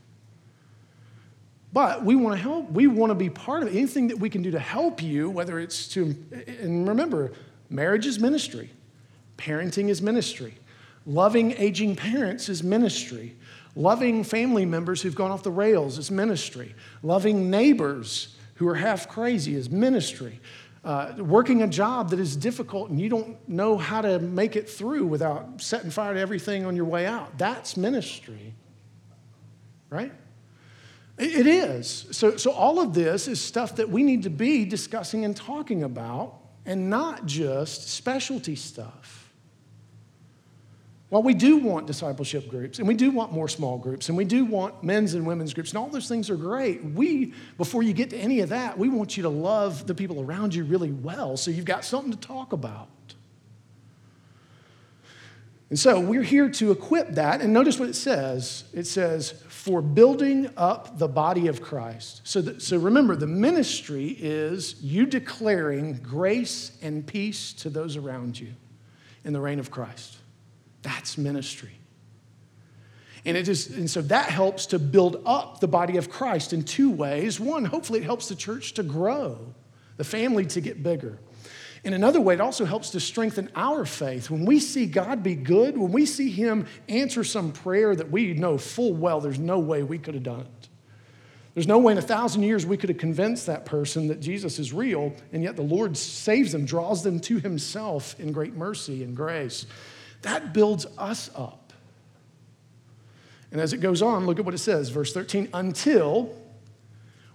[1.74, 2.70] But we want to help.
[2.70, 3.72] We want to be part of it.
[3.76, 6.16] Anything that we can do to help you, whether it's to,
[6.58, 7.32] and remember,
[7.68, 8.70] marriage is ministry,
[9.36, 10.54] parenting is ministry,
[11.04, 13.36] loving aging parents is ministry,
[13.76, 19.06] loving family members who've gone off the rails is ministry, loving neighbors who are half
[19.06, 20.40] crazy is ministry
[20.84, 24.68] uh, working a job that is difficult and you don't know how to make it
[24.68, 27.36] through without setting fire to everything on your way out.
[27.38, 28.54] That's ministry,
[29.90, 30.12] right?
[31.18, 32.06] It, is.
[32.12, 35.82] So, so, all of this is stuff that we need to be discussing and talking
[35.82, 39.17] about, and not just specialty stuff.
[41.08, 44.26] While we do want discipleship groups, and we do want more small groups, and we
[44.26, 47.94] do want men's and women's groups, and all those things are great, we, before you
[47.94, 50.92] get to any of that, we want you to love the people around you really
[50.92, 52.88] well so you've got something to talk about.
[55.70, 57.40] And so we're here to equip that.
[57.40, 62.20] And notice what it says it says, for building up the body of Christ.
[62.24, 68.54] So, so remember, the ministry is you declaring grace and peace to those around you
[69.24, 70.17] in the reign of Christ.
[70.88, 71.78] That's ministry.
[73.26, 76.62] And, it is, and so that helps to build up the body of Christ in
[76.62, 77.38] two ways.
[77.38, 79.54] One, hopefully, it helps the church to grow,
[79.98, 81.18] the family to get bigger.
[81.84, 84.30] In another way, it also helps to strengthen our faith.
[84.30, 88.32] When we see God be good, when we see Him answer some prayer that we
[88.32, 90.68] know full well there's no way we could have done it.
[91.52, 94.58] There's no way in a thousand years we could have convinced that person that Jesus
[94.58, 99.02] is real, and yet the Lord saves them, draws them to Himself in great mercy
[99.02, 99.66] and grace.
[100.22, 101.72] That builds us up.
[103.50, 106.34] And as it goes on, look at what it says, verse 13, until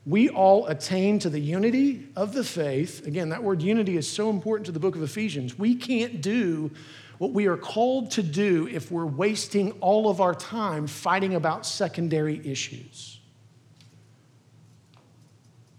[0.06, 3.08] we all attain to the unity of the faith.
[3.08, 5.58] Again, that word unity is so important to the book of Ephesians.
[5.58, 6.72] We can't do
[7.17, 11.65] what we are called to do if we're wasting all of our time fighting about
[11.65, 13.19] secondary issues.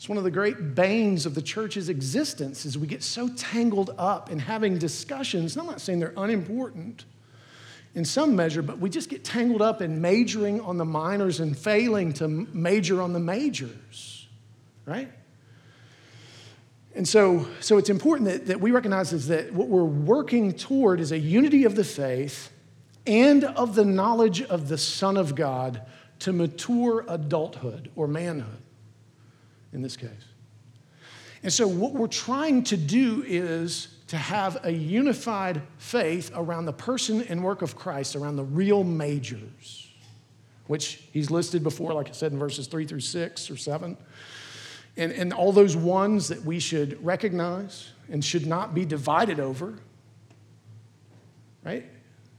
[0.04, 3.94] It's one of the great banes of the church's existence is we get so tangled
[3.96, 5.56] up in having discussions.
[5.56, 7.06] I'm not saying they're unimportant
[7.94, 11.56] in some measure, but we just get tangled up in majoring on the minors and
[11.56, 14.28] failing to major on the majors,
[14.84, 15.10] right?
[16.94, 21.00] And so, so it's important that, that we recognize is that what we're working toward
[21.00, 22.52] is a unity of the faith
[23.06, 25.80] and of the knowledge of the Son of God
[26.18, 28.63] to mature adulthood or manhood
[29.74, 30.08] in this case.
[31.42, 36.72] And so, what we're trying to do is to have a unified faith around the
[36.72, 39.90] person and work of Christ, around the real majors,
[40.68, 43.96] which he's listed before, like I said in verses three through six or seven.
[44.96, 49.74] And, and all those ones that we should recognize and should not be divided over,
[51.64, 51.84] right?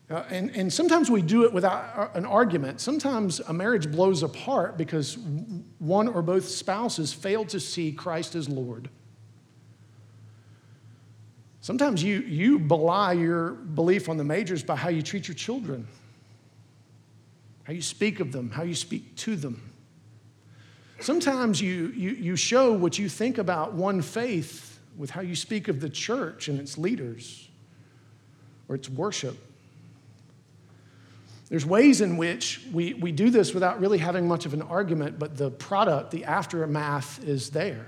[0.10, 2.80] Uh, and, and sometimes we do it without an argument.
[2.80, 5.18] Sometimes a marriage blows apart because
[5.80, 8.90] one or both spouses fail to see Christ as Lord.
[11.62, 15.88] Sometimes you, you belie your belief on the majors by how you treat your children,
[17.64, 19.72] how you speak of them, how you speak to them.
[21.00, 25.68] Sometimes you, you, you show what you think about one faith with how you speak
[25.68, 27.50] of the church and its leaders
[28.70, 29.36] or its worship.
[31.56, 35.18] There's ways in which we, we do this without really having much of an argument,
[35.18, 37.88] but the product, the aftermath, is there.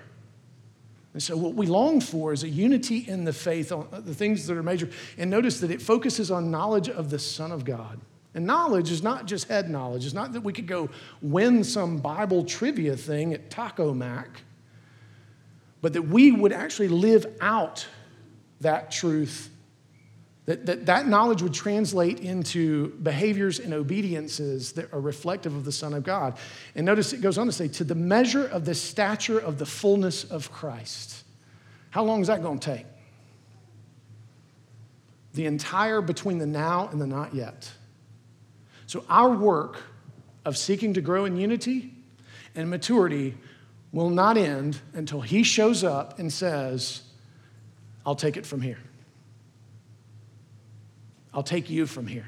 [1.12, 4.48] And so, what we long for is a unity in the faith, on the things
[4.48, 4.90] that are major.
[5.18, 8.00] And notice that it focuses on knowledge of the Son of God.
[8.34, 10.06] And knowledge is not just head knowledge.
[10.06, 10.90] It's not that we could go
[11.22, 14.44] win some Bible trivia thing at Taco Mac,
[15.82, 17.86] but that we would actually live out
[18.62, 19.50] that truth
[20.48, 25.74] that, that that knowledge would translate into behaviors and obediences that are reflective of the
[25.74, 26.38] Son of God.
[26.74, 29.66] And notice it goes on to say, to the measure of the stature of the
[29.66, 31.26] fullness of Christ.
[31.90, 32.86] How long is that going to take?
[35.34, 37.70] The entire between the now and the not yet.
[38.86, 39.84] So, our work
[40.46, 41.94] of seeking to grow in unity
[42.56, 43.36] and maturity
[43.92, 47.04] will not end until He shows up and says,
[48.06, 48.80] I'll take it from here.
[51.34, 52.28] I'll take you from here.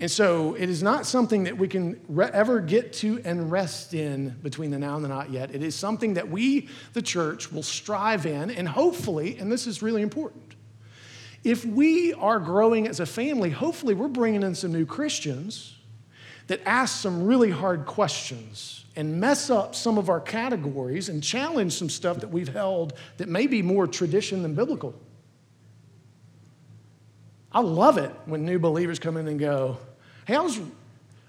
[0.00, 3.92] And so it is not something that we can re- ever get to and rest
[3.92, 5.54] in between the now and the not yet.
[5.54, 9.82] It is something that we, the church, will strive in, and hopefully, and this is
[9.82, 10.54] really important,
[11.44, 15.76] if we are growing as a family, hopefully we're bringing in some new Christians
[16.46, 21.74] that ask some really hard questions and mess up some of our categories and challenge
[21.74, 24.94] some stuff that we've held that may be more tradition than biblical.
[27.52, 29.78] I love it when new believers come in and go,
[30.26, 30.60] Hey, I was,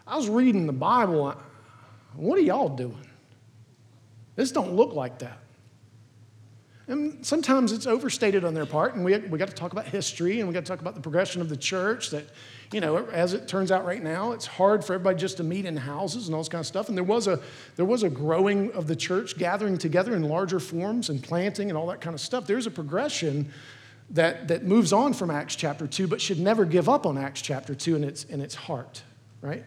[0.05, 1.35] I was reading the Bible.
[2.15, 3.07] What are y'all doing?
[4.35, 5.37] This don't look like that.
[6.87, 10.39] And sometimes it's overstated on their part, and we, we got to talk about history
[10.39, 12.09] and we got to talk about the progression of the church.
[12.09, 12.25] That,
[12.73, 15.65] you know, as it turns out right now, it's hard for everybody just to meet
[15.65, 16.89] in houses and all this kind of stuff.
[16.89, 17.39] And there was a,
[17.77, 21.77] there was a growing of the church gathering together in larger forms and planting and
[21.77, 22.45] all that kind of stuff.
[22.45, 23.53] There's a progression
[24.11, 27.41] that, that moves on from Acts chapter 2, but should never give up on Acts
[27.41, 29.01] chapter 2 in its, in its heart,
[29.41, 29.63] right?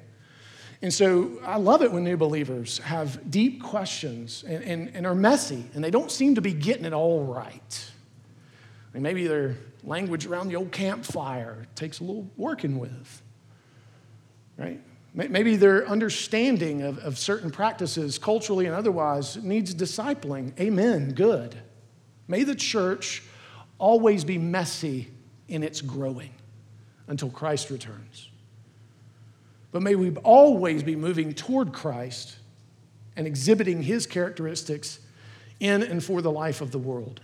[0.83, 5.15] And so I love it when new believers have deep questions and, and, and are
[5.15, 7.91] messy, and they don't seem to be getting it all right.
[8.93, 13.23] I mean, maybe their language around the old campfire takes a little working with,
[14.59, 14.81] right?
[15.15, 20.59] Maybe their understanding of, of certain practices, culturally and otherwise, needs discipling.
[20.59, 21.57] Amen, good.
[22.27, 23.23] May the church
[23.79, 25.09] always be messy
[25.49, 26.31] in its growing
[27.09, 28.29] until Christ returns.
[29.73, 32.37] But may we always be moving toward Christ
[33.17, 35.01] and exhibiting his characteristics
[35.61, 37.21] in and for the life of the world.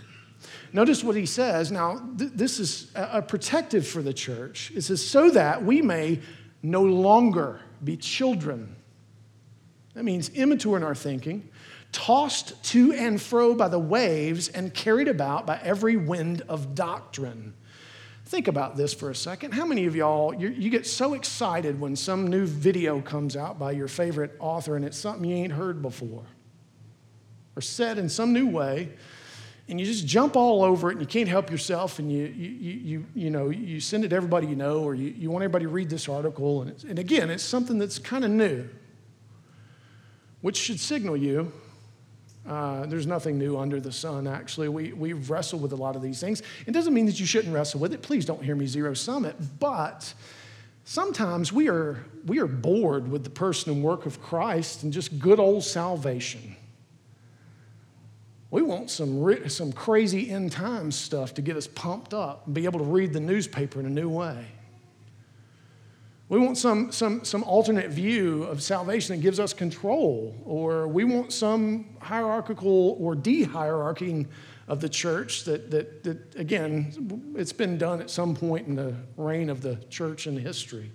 [0.72, 1.70] Notice what he says.
[1.70, 4.72] Now, th- this is a protective for the church.
[4.74, 6.20] It says, so that we may
[6.62, 8.76] no longer be children.
[9.94, 11.48] That means immature in our thinking,
[11.92, 17.55] tossed to and fro by the waves and carried about by every wind of doctrine.
[18.26, 19.53] Think about this for a second.
[19.53, 23.72] How many of y'all, you get so excited when some new video comes out by
[23.72, 26.24] your favorite author and it's something you ain't heard before
[27.57, 28.88] or said in some new way,
[29.68, 32.50] and you just jump all over it and you can't help yourself and you, you,
[32.50, 35.64] you, you, know, you send it to everybody you know or you, you want everybody
[35.64, 36.62] to read this article.
[36.62, 38.68] And, and again, it's something that's kind of new,
[40.40, 41.52] which should signal you
[42.48, 44.68] uh, there's nothing new under the sun, actually.
[44.68, 46.42] We, we've wrestled with a lot of these things.
[46.66, 48.02] It doesn't mean that you shouldn't wrestle with it.
[48.02, 49.36] Please don't hear me zero sum it.
[49.58, 50.12] But
[50.84, 55.18] sometimes we are, we are bored with the person and work of Christ and just
[55.18, 56.56] good old salvation.
[58.50, 62.64] We want some, some crazy end time stuff to get us pumped up and be
[62.64, 64.46] able to read the newspaper in a new way.
[66.31, 71.02] We want some, some, some alternate view of salvation that gives us control, or we
[71.02, 74.28] want some hierarchical or de hierarchying
[74.68, 78.94] of the church that, that, that, again, it's been done at some point in the
[79.16, 80.92] reign of the church in history.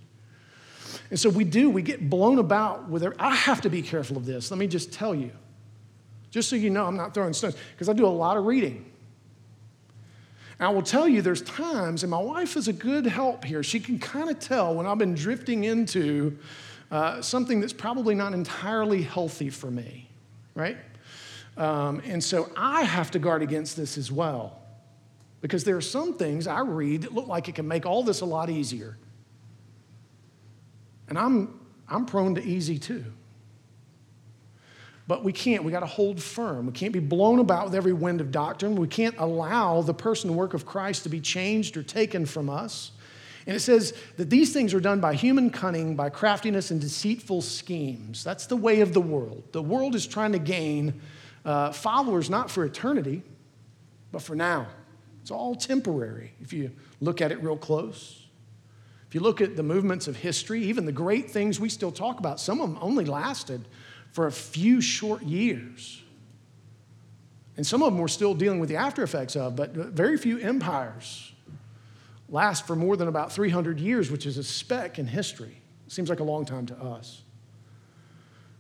[1.10, 3.12] And so we do, we get blown about with it.
[3.20, 4.52] I have to be careful of this.
[4.52, 5.32] Let me just tell you.
[6.32, 8.90] Just so you know, I'm not throwing stones, because I do a lot of reading.
[10.60, 13.62] I will tell you, there's times, and my wife is a good help here.
[13.62, 16.38] She can kind of tell when I've been drifting into
[16.92, 20.10] uh, something that's probably not entirely healthy for me,
[20.54, 20.78] right?
[21.58, 24.62] Um, and so I have to guard against this as well.
[25.42, 28.22] Because there are some things I read that look like it can make all this
[28.22, 28.98] a lot easier.
[31.08, 33.06] And I'm, I'm prone to easy too.
[35.08, 35.64] But we can't.
[35.64, 36.66] We got to hold firm.
[36.66, 38.76] We can't be blown about with every wind of doctrine.
[38.76, 42.50] We can't allow the person and work of Christ to be changed or taken from
[42.50, 42.92] us.
[43.48, 47.44] And it says that these things are done by human cunning, by craftiness and deceitful
[47.44, 48.24] schemes.
[48.24, 49.44] That's the way of the world.
[49.52, 51.00] The world is trying to gain
[51.44, 53.22] uh, followers not for eternity,
[54.12, 54.68] but for now.
[55.22, 58.26] It's all temporary if you look at it real close.
[59.08, 62.18] If you look at the movements of history, even the great things we still talk
[62.18, 63.68] about, some of them only lasted
[64.16, 66.02] for a few short years.
[67.58, 70.40] And some of them we're still dealing with the after effects of, but very few
[70.40, 71.34] empires
[72.30, 75.62] last for more than about 300 years, which is a speck in history.
[75.90, 77.24] Seems like a long time to us.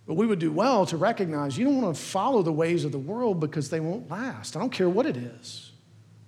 [0.05, 2.91] But we would do well to recognize you don't want to follow the ways of
[2.91, 4.57] the world because they won't last.
[4.57, 5.71] I don't care what it is.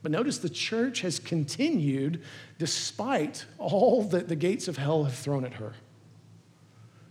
[0.03, 2.23] But notice the church has continued
[2.59, 5.73] despite all that the gates of hell have thrown at her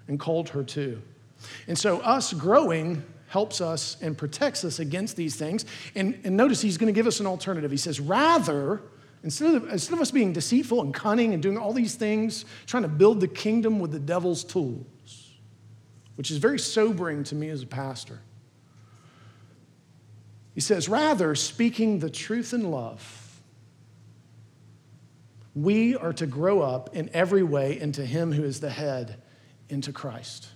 [0.08, 1.02] and called her to.
[1.66, 5.64] And so, us growing helps us and protects us against these things.
[5.94, 7.70] And, and notice he's going to give us an alternative.
[7.70, 8.82] He says, rather,
[9.22, 12.84] instead of, instead of us being deceitful and cunning and doing all these things, trying
[12.84, 15.32] to build the kingdom with the devil's tools,
[16.14, 18.20] which is very sobering to me as a pastor.
[20.54, 23.42] He says, rather, speaking the truth in love,
[25.54, 29.20] we are to grow up in every way into Him who is the head,
[29.68, 30.48] into Christ.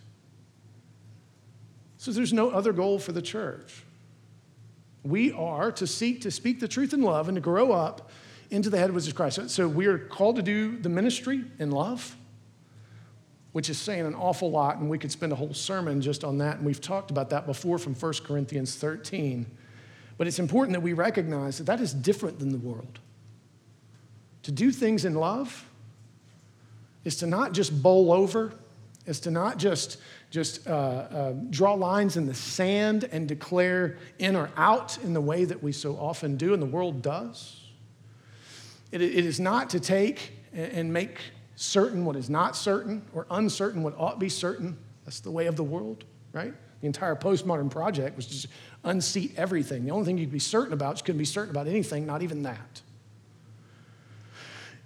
[2.01, 3.83] So there's no other goal for the church.
[5.03, 8.11] We are to seek to speak the truth in love and to grow up
[8.49, 9.51] into the head, which is Christ.
[9.51, 12.17] So we are called to do the ministry in love,
[13.53, 16.39] which is saying an awful lot, and we could spend a whole sermon just on
[16.39, 16.57] that.
[16.57, 19.45] And we've talked about that before from 1 Corinthians 13.
[20.17, 22.99] But it's important that we recognize that that is different than the world.
[24.45, 25.67] To do things in love
[27.05, 28.55] is to not just bowl over,
[29.05, 29.99] is to not just
[30.31, 35.21] just uh, uh, draw lines in the sand and declare in or out in the
[35.21, 37.61] way that we so often do and the world does.
[38.93, 41.19] it, it is not to take and make
[41.57, 44.79] certain what is not certain or uncertain what ought to be certain.
[45.05, 46.55] That's the way of the world, right?
[46.81, 48.47] The entire postmodern project was just
[48.85, 49.85] unseat everything.
[49.85, 52.23] The only thing you could be certain about, you couldn't be certain about anything, not
[52.23, 52.81] even that.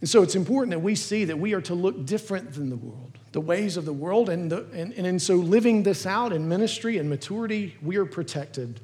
[0.01, 2.77] And so it's important that we see that we are to look different than the
[2.77, 4.29] world, the ways of the world.
[4.29, 8.07] And, the, and, and in so living this out in ministry and maturity, we are
[8.07, 8.79] protected.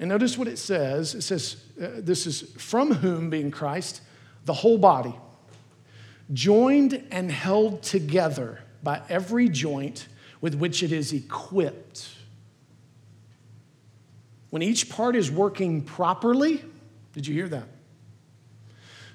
[0.00, 4.02] And notice what it says it says, uh, This is from whom, being Christ,
[4.46, 5.14] the whole body,
[6.32, 10.08] joined and held together by every joint
[10.40, 12.08] with which it is equipped.
[14.50, 16.64] When each part is working properly,
[17.12, 17.68] did you hear that?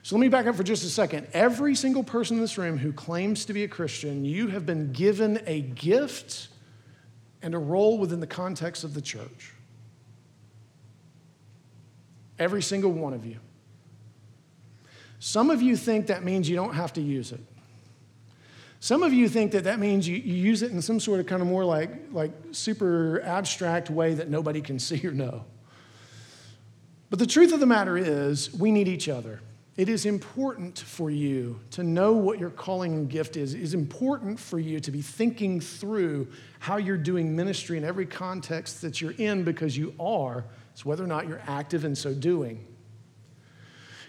[0.10, 1.28] So let me back up for just a second.
[1.34, 4.91] Every single person in this room who claims to be a Christian, you have been
[4.91, 6.47] given a gift
[7.43, 9.53] and a role within the context of the church.
[12.39, 13.38] Every single one of you.
[15.20, 17.41] Some of you think that means you don't have to use it.
[18.80, 21.28] Some of you think that that means you, you use it in some sort of
[21.28, 25.45] kind of more like, like super abstract way that nobody can see or know.
[27.12, 29.41] But the truth of the matter is, we need each other.
[29.80, 33.54] It is important for you to know what your calling and gift is.
[33.54, 36.28] It is important for you to be thinking through
[36.60, 40.44] how you're doing ministry in every context that you're in because you are.
[40.74, 42.68] It's whether or not you're active in so doing.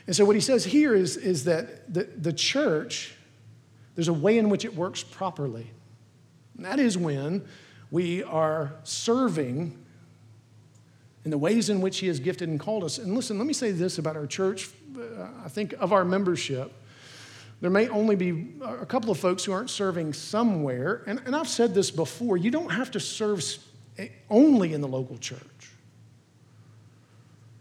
[0.09, 3.14] And so, what he says here is, is that the, the church,
[3.95, 5.71] there's a way in which it works properly.
[6.57, 7.47] And that is when
[7.93, 9.79] we are serving
[11.25, 12.99] in the ways in which He has gifted and called us.
[12.99, 14.71] And listen, let me say this about our church.
[15.45, 16.73] I think of our membership,
[17.61, 21.03] there may only be a couple of folks who aren't serving somewhere.
[21.07, 23.45] And, and I've said this before you don't have to serve
[23.99, 25.41] eh, only in the local church.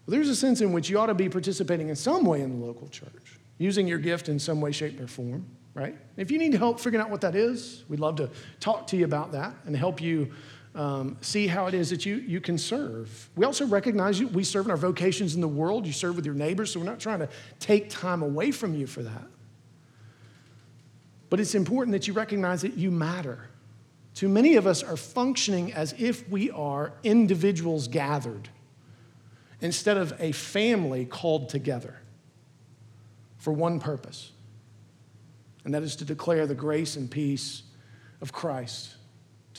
[0.08, 2.66] There's a sense in which you ought to be participating in some way in the
[2.66, 5.46] local church, using your gift in some way, shape, or form,
[5.76, 5.96] right?
[6.18, 8.30] If you need help figuring out what that is, we'd love to
[8.60, 10.32] talk to you about that and help you
[10.80, 13.30] um, see how it is that you, you can serve.
[13.36, 15.86] We also recognize you, we serve in our vocations in the world.
[15.86, 17.28] You serve with your neighbors, so we're not trying to
[17.60, 19.28] take time away from you for that.
[21.30, 23.50] But it's important that you recognize that you matter.
[24.16, 28.48] Too many of us are functioning as if we are individuals gathered
[29.60, 32.00] instead of a family called together
[33.38, 34.32] for one purpose,
[35.66, 37.64] and that is to declare the grace and peace
[38.22, 38.96] of Christ,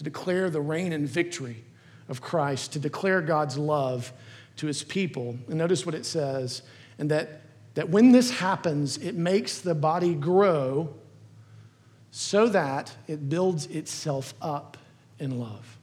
[0.01, 1.63] to declare the reign and victory
[2.09, 4.15] of Christ, to declare God's love
[4.57, 5.37] to his people.
[5.47, 6.63] And notice what it says,
[6.99, 7.43] and that,
[7.75, 10.95] that when this happens, it makes the body grow
[12.11, 14.79] so that it builds itself up
[15.19, 15.79] in love.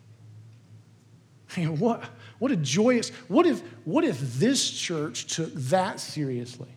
[1.78, 2.04] what,
[2.40, 6.72] what a joyous, what if, what if this church took that seriously?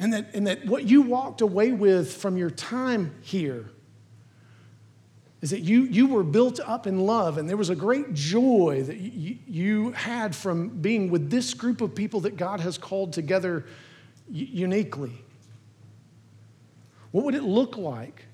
[0.00, 3.70] And that, and that what you walked away with from your time here
[5.46, 8.82] is that you, you were built up in love, and there was a great joy
[8.84, 13.12] that you, you had from being with this group of people that God has called
[13.12, 13.64] together
[14.28, 15.12] uniquely.
[17.12, 18.24] What would it look like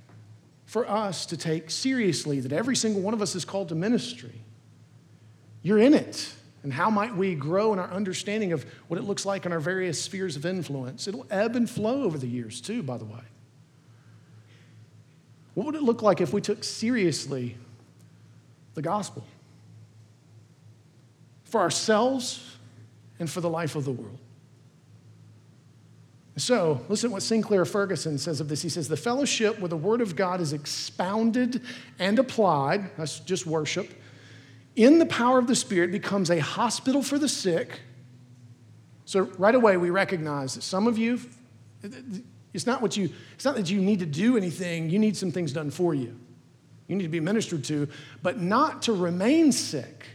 [0.64, 4.40] for us to take seriously that every single one of us is called to ministry?
[5.62, 6.32] You're in it.
[6.62, 9.60] And how might we grow in our understanding of what it looks like in our
[9.60, 11.06] various spheres of influence?
[11.06, 13.20] It'll ebb and flow over the years, too, by the way.
[15.54, 17.56] What would it look like if we took seriously
[18.74, 19.24] the gospel
[21.44, 22.56] for ourselves
[23.18, 24.18] and for the life of the world?
[26.38, 28.62] So, listen to what Sinclair Ferguson says of this.
[28.62, 31.60] He says, The fellowship where the Word of God is expounded
[31.98, 33.90] and applied, that's just worship,
[34.74, 37.80] in the power of the Spirit becomes a hospital for the sick.
[39.04, 41.20] So, right away, we recognize that some of you,
[42.52, 45.32] it's not what you, it's not that you need to do anything, you need some
[45.32, 46.18] things done for you.
[46.88, 47.88] You need to be ministered to,
[48.22, 50.06] but not to remain sick,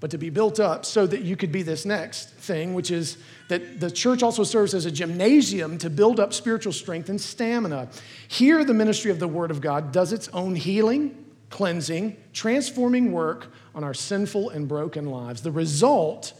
[0.00, 3.18] but to be built up so that you could be this next thing, which is
[3.48, 7.88] that the church also serves as a gymnasium to build up spiritual strength and stamina.
[8.28, 13.52] Here, the ministry of the Word of God does its own healing, cleansing, transforming work
[13.74, 15.42] on our sinful and broken lives.
[15.42, 16.32] The result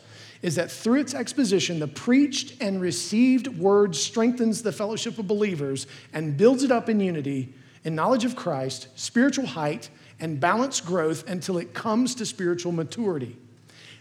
[0.43, 5.87] is that through its exposition, the preached and received word strengthens the fellowship of believers
[6.13, 11.29] and builds it up in unity, in knowledge of Christ, spiritual height, and balanced growth
[11.29, 13.37] until it comes to spiritual maturity.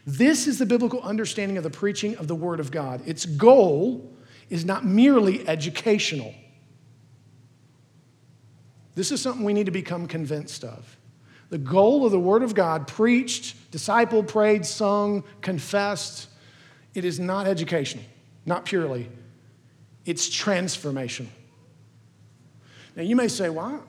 [0.06, 3.02] This is the biblical understanding of the preaching of the Word of God.
[3.06, 4.14] Its goal
[4.50, 6.34] is not merely educational.
[8.94, 10.98] This is something we need to become convinced of.
[11.56, 16.28] The goal of the Word of God, preached, discipled, prayed, sung, confessed,
[16.94, 18.04] it is not educational,
[18.46, 19.10] not purely.
[20.04, 21.30] It's transformational.
[22.98, 23.82] Now, you may say, well,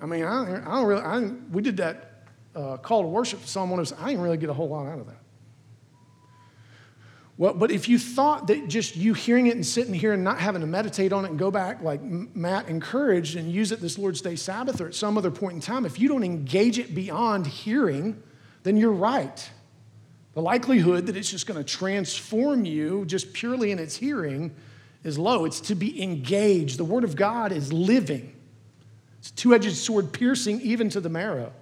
[0.00, 1.20] I mean, I don't, I don't really, I
[1.52, 4.02] we did that uh, call to worship for Psalm 107.
[4.02, 5.20] I didn't really get a whole lot out of that.
[7.36, 10.38] Well, but if you thought that just you hearing it and sitting here and not
[10.38, 13.98] having to meditate on it and go back, like Matt encouraged, and use it this
[13.98, 16.94] Lord's Day Sabbath or at some other point in time, if you don't engage it
[16.94, 18.22] beyond hearing,
[18.62, 19.50] then you're right.
[20.34, 24.54] The likelihood that it's just going to transform you just purely in its hearing
[25.02, 25.44] is low.
[25.44, 26.78] It's to be engaged.
[26.78, 28.32] The Word of God is living,
[29.18, 31.52] it's a two edged sword piercing even to the marrow.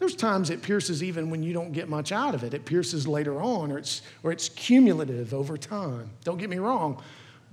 [0.00, 2.54] There's times it pierces even when you don't get much out of it.
[2.54, 6.08] It pierces later on, or it's, or it's cumulative over time.
[6.24, 7.02] Don't get me wrong.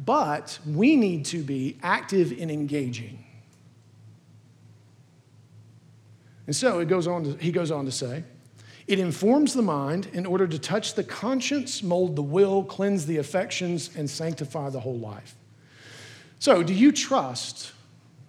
[0.06, 3.22] But we need to be active in engaging.
[6.46, 8.24] And so it goes on to, he goes on to say,
[8.88, 13.18] it informs the mind in order to touch the conscience, mold the will, cleanse the
[13.18, 15.36] affections, and sanctify the whole life.
[16.40, 17.74] So, do you trust?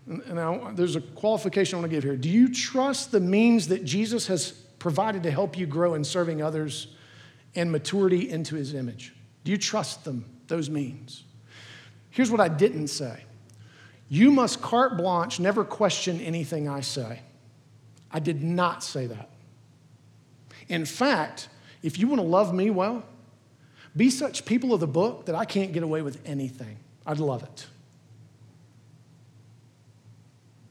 [0.08, 2.16] Now, there's a qualification I want to give here.
[2.16, 6.40] Do you trust the means that Jesus has provided to help you grow in serving
[6.40, 6.88] others
[7.54, 9.14] and maturity into his image?
[9.44, 11.24] Do you trust them, those means?
[12.10, 13.22] Here's what I didn't say
[14.08, 17.20] You must carte blanche, never question anything I say.
[18.10, 19.28] I did not say that.
[20.68, 21.50] In fact,
[21.82, 23.04] if you want to love me well,
[23.94, 26.78] be such people of the book that I can't get away with anything.
[27.06, 27.66] I'd love it.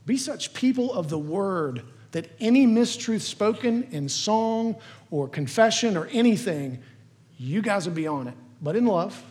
[0.07, 1.83] Be such people of the word
[2.13, 4.77] that any mistruth spoken in song
[5.11, 6.81] or confession or anything,
[7.37, 9.21] you guys would be on it, but in love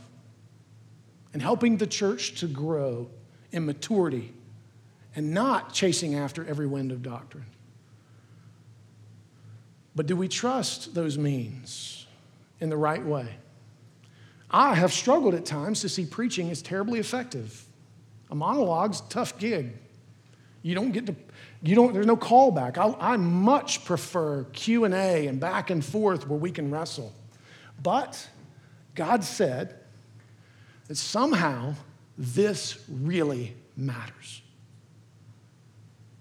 [1.32, 3.08] and helping the church to grow
[3.52, 4.34] in maturity
[5.14, 7.46] and not chasing after every wind of doctrine.
[9.94, 12.06] But do we trust those means
[12.60, 13.36] in the right way?
[14.50, 17.64] I have struggled at times to see preaching as terribly effective.
[18.30, 19.72] A monologue's a tough gig.
[20.66, 21.14] You don't get to,
[21.62, 22.76] you don't, there's no callback.
[22.76, 27.14] I, I much prefer Q&A and back and forth where we can wrestle.
[27.80, 28.28] But
[28.96, 29.78] God said
[30.88, 31.76] that somehow
[32.18, 34.42] this really matters.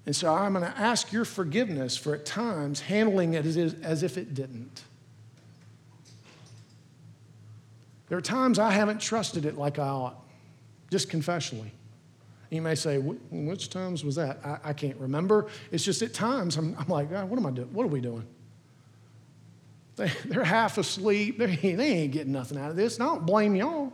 [0.06, 4.04] And so I'm going to ask your forgiveness for at times handling it as, as
[4.04, 4.84] if it didn't.
[8.10, 10.24] There are times I haven't trusted it like I ought,
[10.92, 11.72] just confessionally.
[12.50, 14.40] You may say, which times was that?
[14.44, 15.48] I, I can't remember.
[15.72, 17.74] It's just at times I'm, I'm like, God, what am I doing?
[17.74, 18.26] What are we doing?
[19.96, 21.38] They, they're half asleep.
[21.38, 22.96] They're, they ain't getting nothing out of this.
[22.96, 23.94] And I don't blame y'all.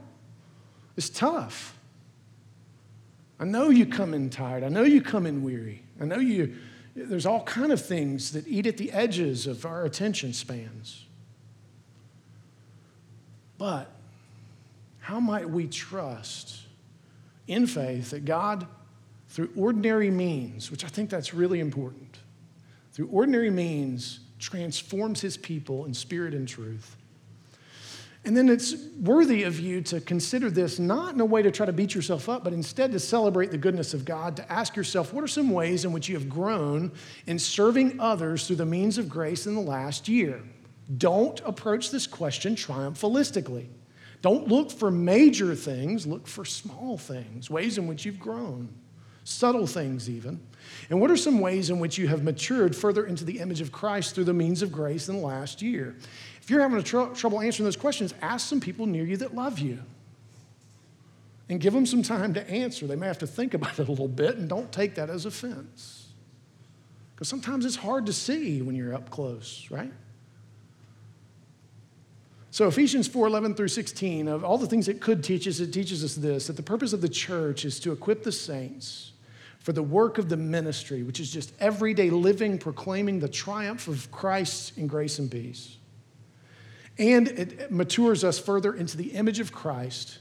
[0.98, 1.78] It's tough.
[3.40, 4.64] I know you come in tired.
[4.64, 5.82] I know you come in weary.
[6.00, 6.56] I know you,
[6.96, 11.06] there's all kind of things that eat at the edges of our attention spans.
[13.58, 13.92] But
[15.00, 16.62] how might we trust
[17.48, 18.68] in faith that God,
[19.30, 22.20] through ordinary means, which I think that's really important,
[22.94, 26.98] through ordinary means, transforms his people in spirit and truth?
[28.24, 31.66] And then it's worthy of you to consider this not in a way to try
[31.66, 35.12] to beat yourself up, but instead to celebrate the goodness of God, to ask yourself,
[35.12, 36.92] what are some ways in which you have grown
[37.26, 40.44] in serving others through the means of grace in the last year?
[40.98, 43.68] Don't approach this question triumphalistically.
[44.22, 48.70] Don't look for major things, look for small things, ways in which you've grown,
[49.24, 50.40] subtle things even.
[50.90, 53.72] And what are some ways in which you have matured further into the image of
[53.72, 55.96] Christ through the means of grace in the last year?
[56.42, 59.60] If you're having tr- trouble answering those questions, ask some people near you that love
[59.60, 59.80] you
[61.50, 62.88] and give them some time to answer.
[62.88, 65.26] They may have to think about it a little bit and don't take that as
[65.26, 66.08] offense.
[67.14, 69.92] Because sometimes it's hard to see when you're up close, right?
[72.52, 75.74] So Ephesians 4 11 through 16, of all the things it could teach us, it
[75.74, 79.14] teaches us this that the purpose of the church is to equip the saints
[79.60, 84.12] for the work of the ministry, which is just everyday living, proclaiming the triumph of
[84.12, 85.78] Christ in grace and peace.
[86.98, 90.20] And it matures us further into the image of Christ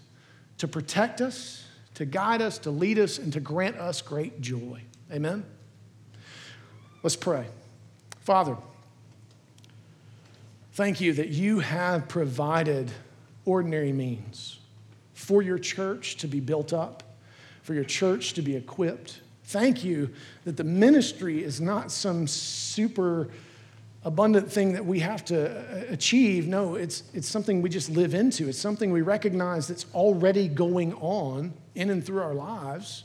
[0.58, 1.64] to protect us,
[1.94, 4.82] to guide us, to lead us, and to grant us great joy.
[5.10, 5.44] Amen?
[7.02, 7.46] Let's pray.
[8.20, 8.56] Father,
[10.80, 12.90] Thank you that you have provided
[13.44, 14.60] ordinary means
[15.12, 17.02] for your church to be built up,
[17.60, 19.20] for your church to be equipped.
[19.44, 20.08] Thank you
[20.46, 23.28] that the ministry is not some super
[24.04, 26.48] abundant thing that we have to uh, achieve.
[26.48, 28.48] No, it's, it's something we just live into.
[28.48, 33.04] It's something we recognize that's already going on in and through our lives.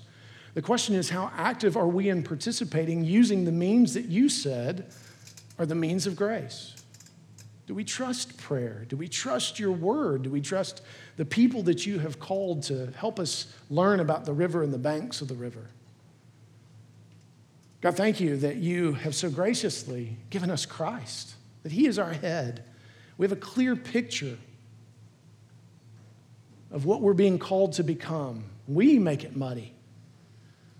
[0.53, 4.93] The question is, how active are we in participating using the means that you said
[5.59, 6.71] are the means of grace?
[7.67, 8.85] Do we trust prayer?
[8.87, 10.23] Do we trust your word?
[10.23, 10.81] Do we trust
[11.17, 14.77] the people that you have called to help us learn about the river and the
[14.77, 15.67] banks of the river?
[17.81, 22.13] God, thank you that you have so graciously given us Christ, that He is our
[22.13, 22.63] head.
[23.17, 24.37] We have a clear picture
[26.71, 28.43] of what we're being called to become.
[28.67, 29.73] We make it muddy,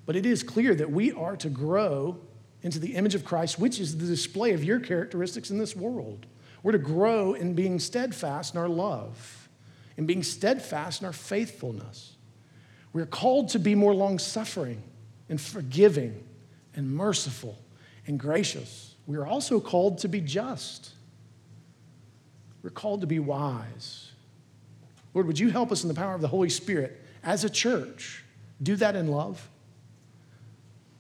[0.06, 2.18] but it is clear that we are to grow
[2.62, 6.26] into the image of Christ, which is the display of your characteristics in this world.
[6.66, 9.50] We're to grow in being steadfast in our love,
[9.98, 12.16] in being steadfast in our faithfulness.
[12.92, 14.82] We're called to be more long suffering
[15.30, 16.24] and forgiving
[16.74, 17.56] and merciful
[18.08, 18.96] and gracious.
[19.06, 20.90] We are also called to be just.
[22.64, 24.12] We're called to be wise.
[25.14, 28.24] Lord, would you help us in the power of the Holy Spirit as a church
[28.60, 29.48] do that in love?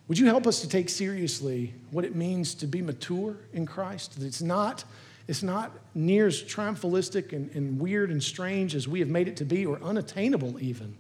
[0.10, 4.20] Would you help us to take seriously what it means to be mature in Christ?
[4.20, 4.84] That it's not
[5.28, 9.38] it's not near as triumphalistic and, and weird and strange as we have made it
[9.38, 10.96] to be, or unattainable even.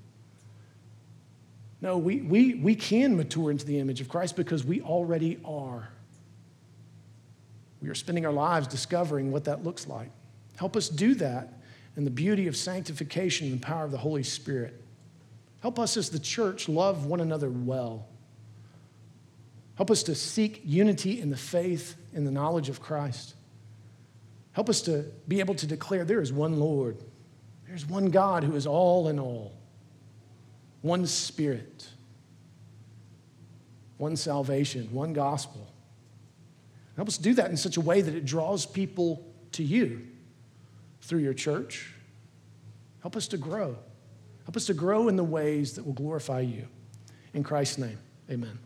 [1.81, 5.89] No, we, we, we can mature into the image of Christ because we already are.
[7.81, 10.09] We are spending our lives discovering what that looks like.
[10.57, 11.53] Help us do that
[11.95, 14.81] in the beauty of sanctification and the power of the Holy Spirit.
[15.61, 18.07] Help us as the church love one another well.
[19.75, 23.35] Help us to seek unity in the faith and the knowledge of Christ.
[24.55, 27.03] Help us to be able to declare there is one Lord,
[27.67, 29.51] there's one God who is all in all,
[30.81, 31.89] one Spirit,
[33.97, 35.69] one salvation, one gospel.
[36.95, 40.07] Help us do that in such a way that it draws people to you
[41.01, 41.93] through your church.
[43.01, 43.77] Help us to grow.
[44.45, 46.65] Help us to grow in the ways that will glorify you.
[47.33, 47.97] In Christ's name,
[48.31, 48.57] amen.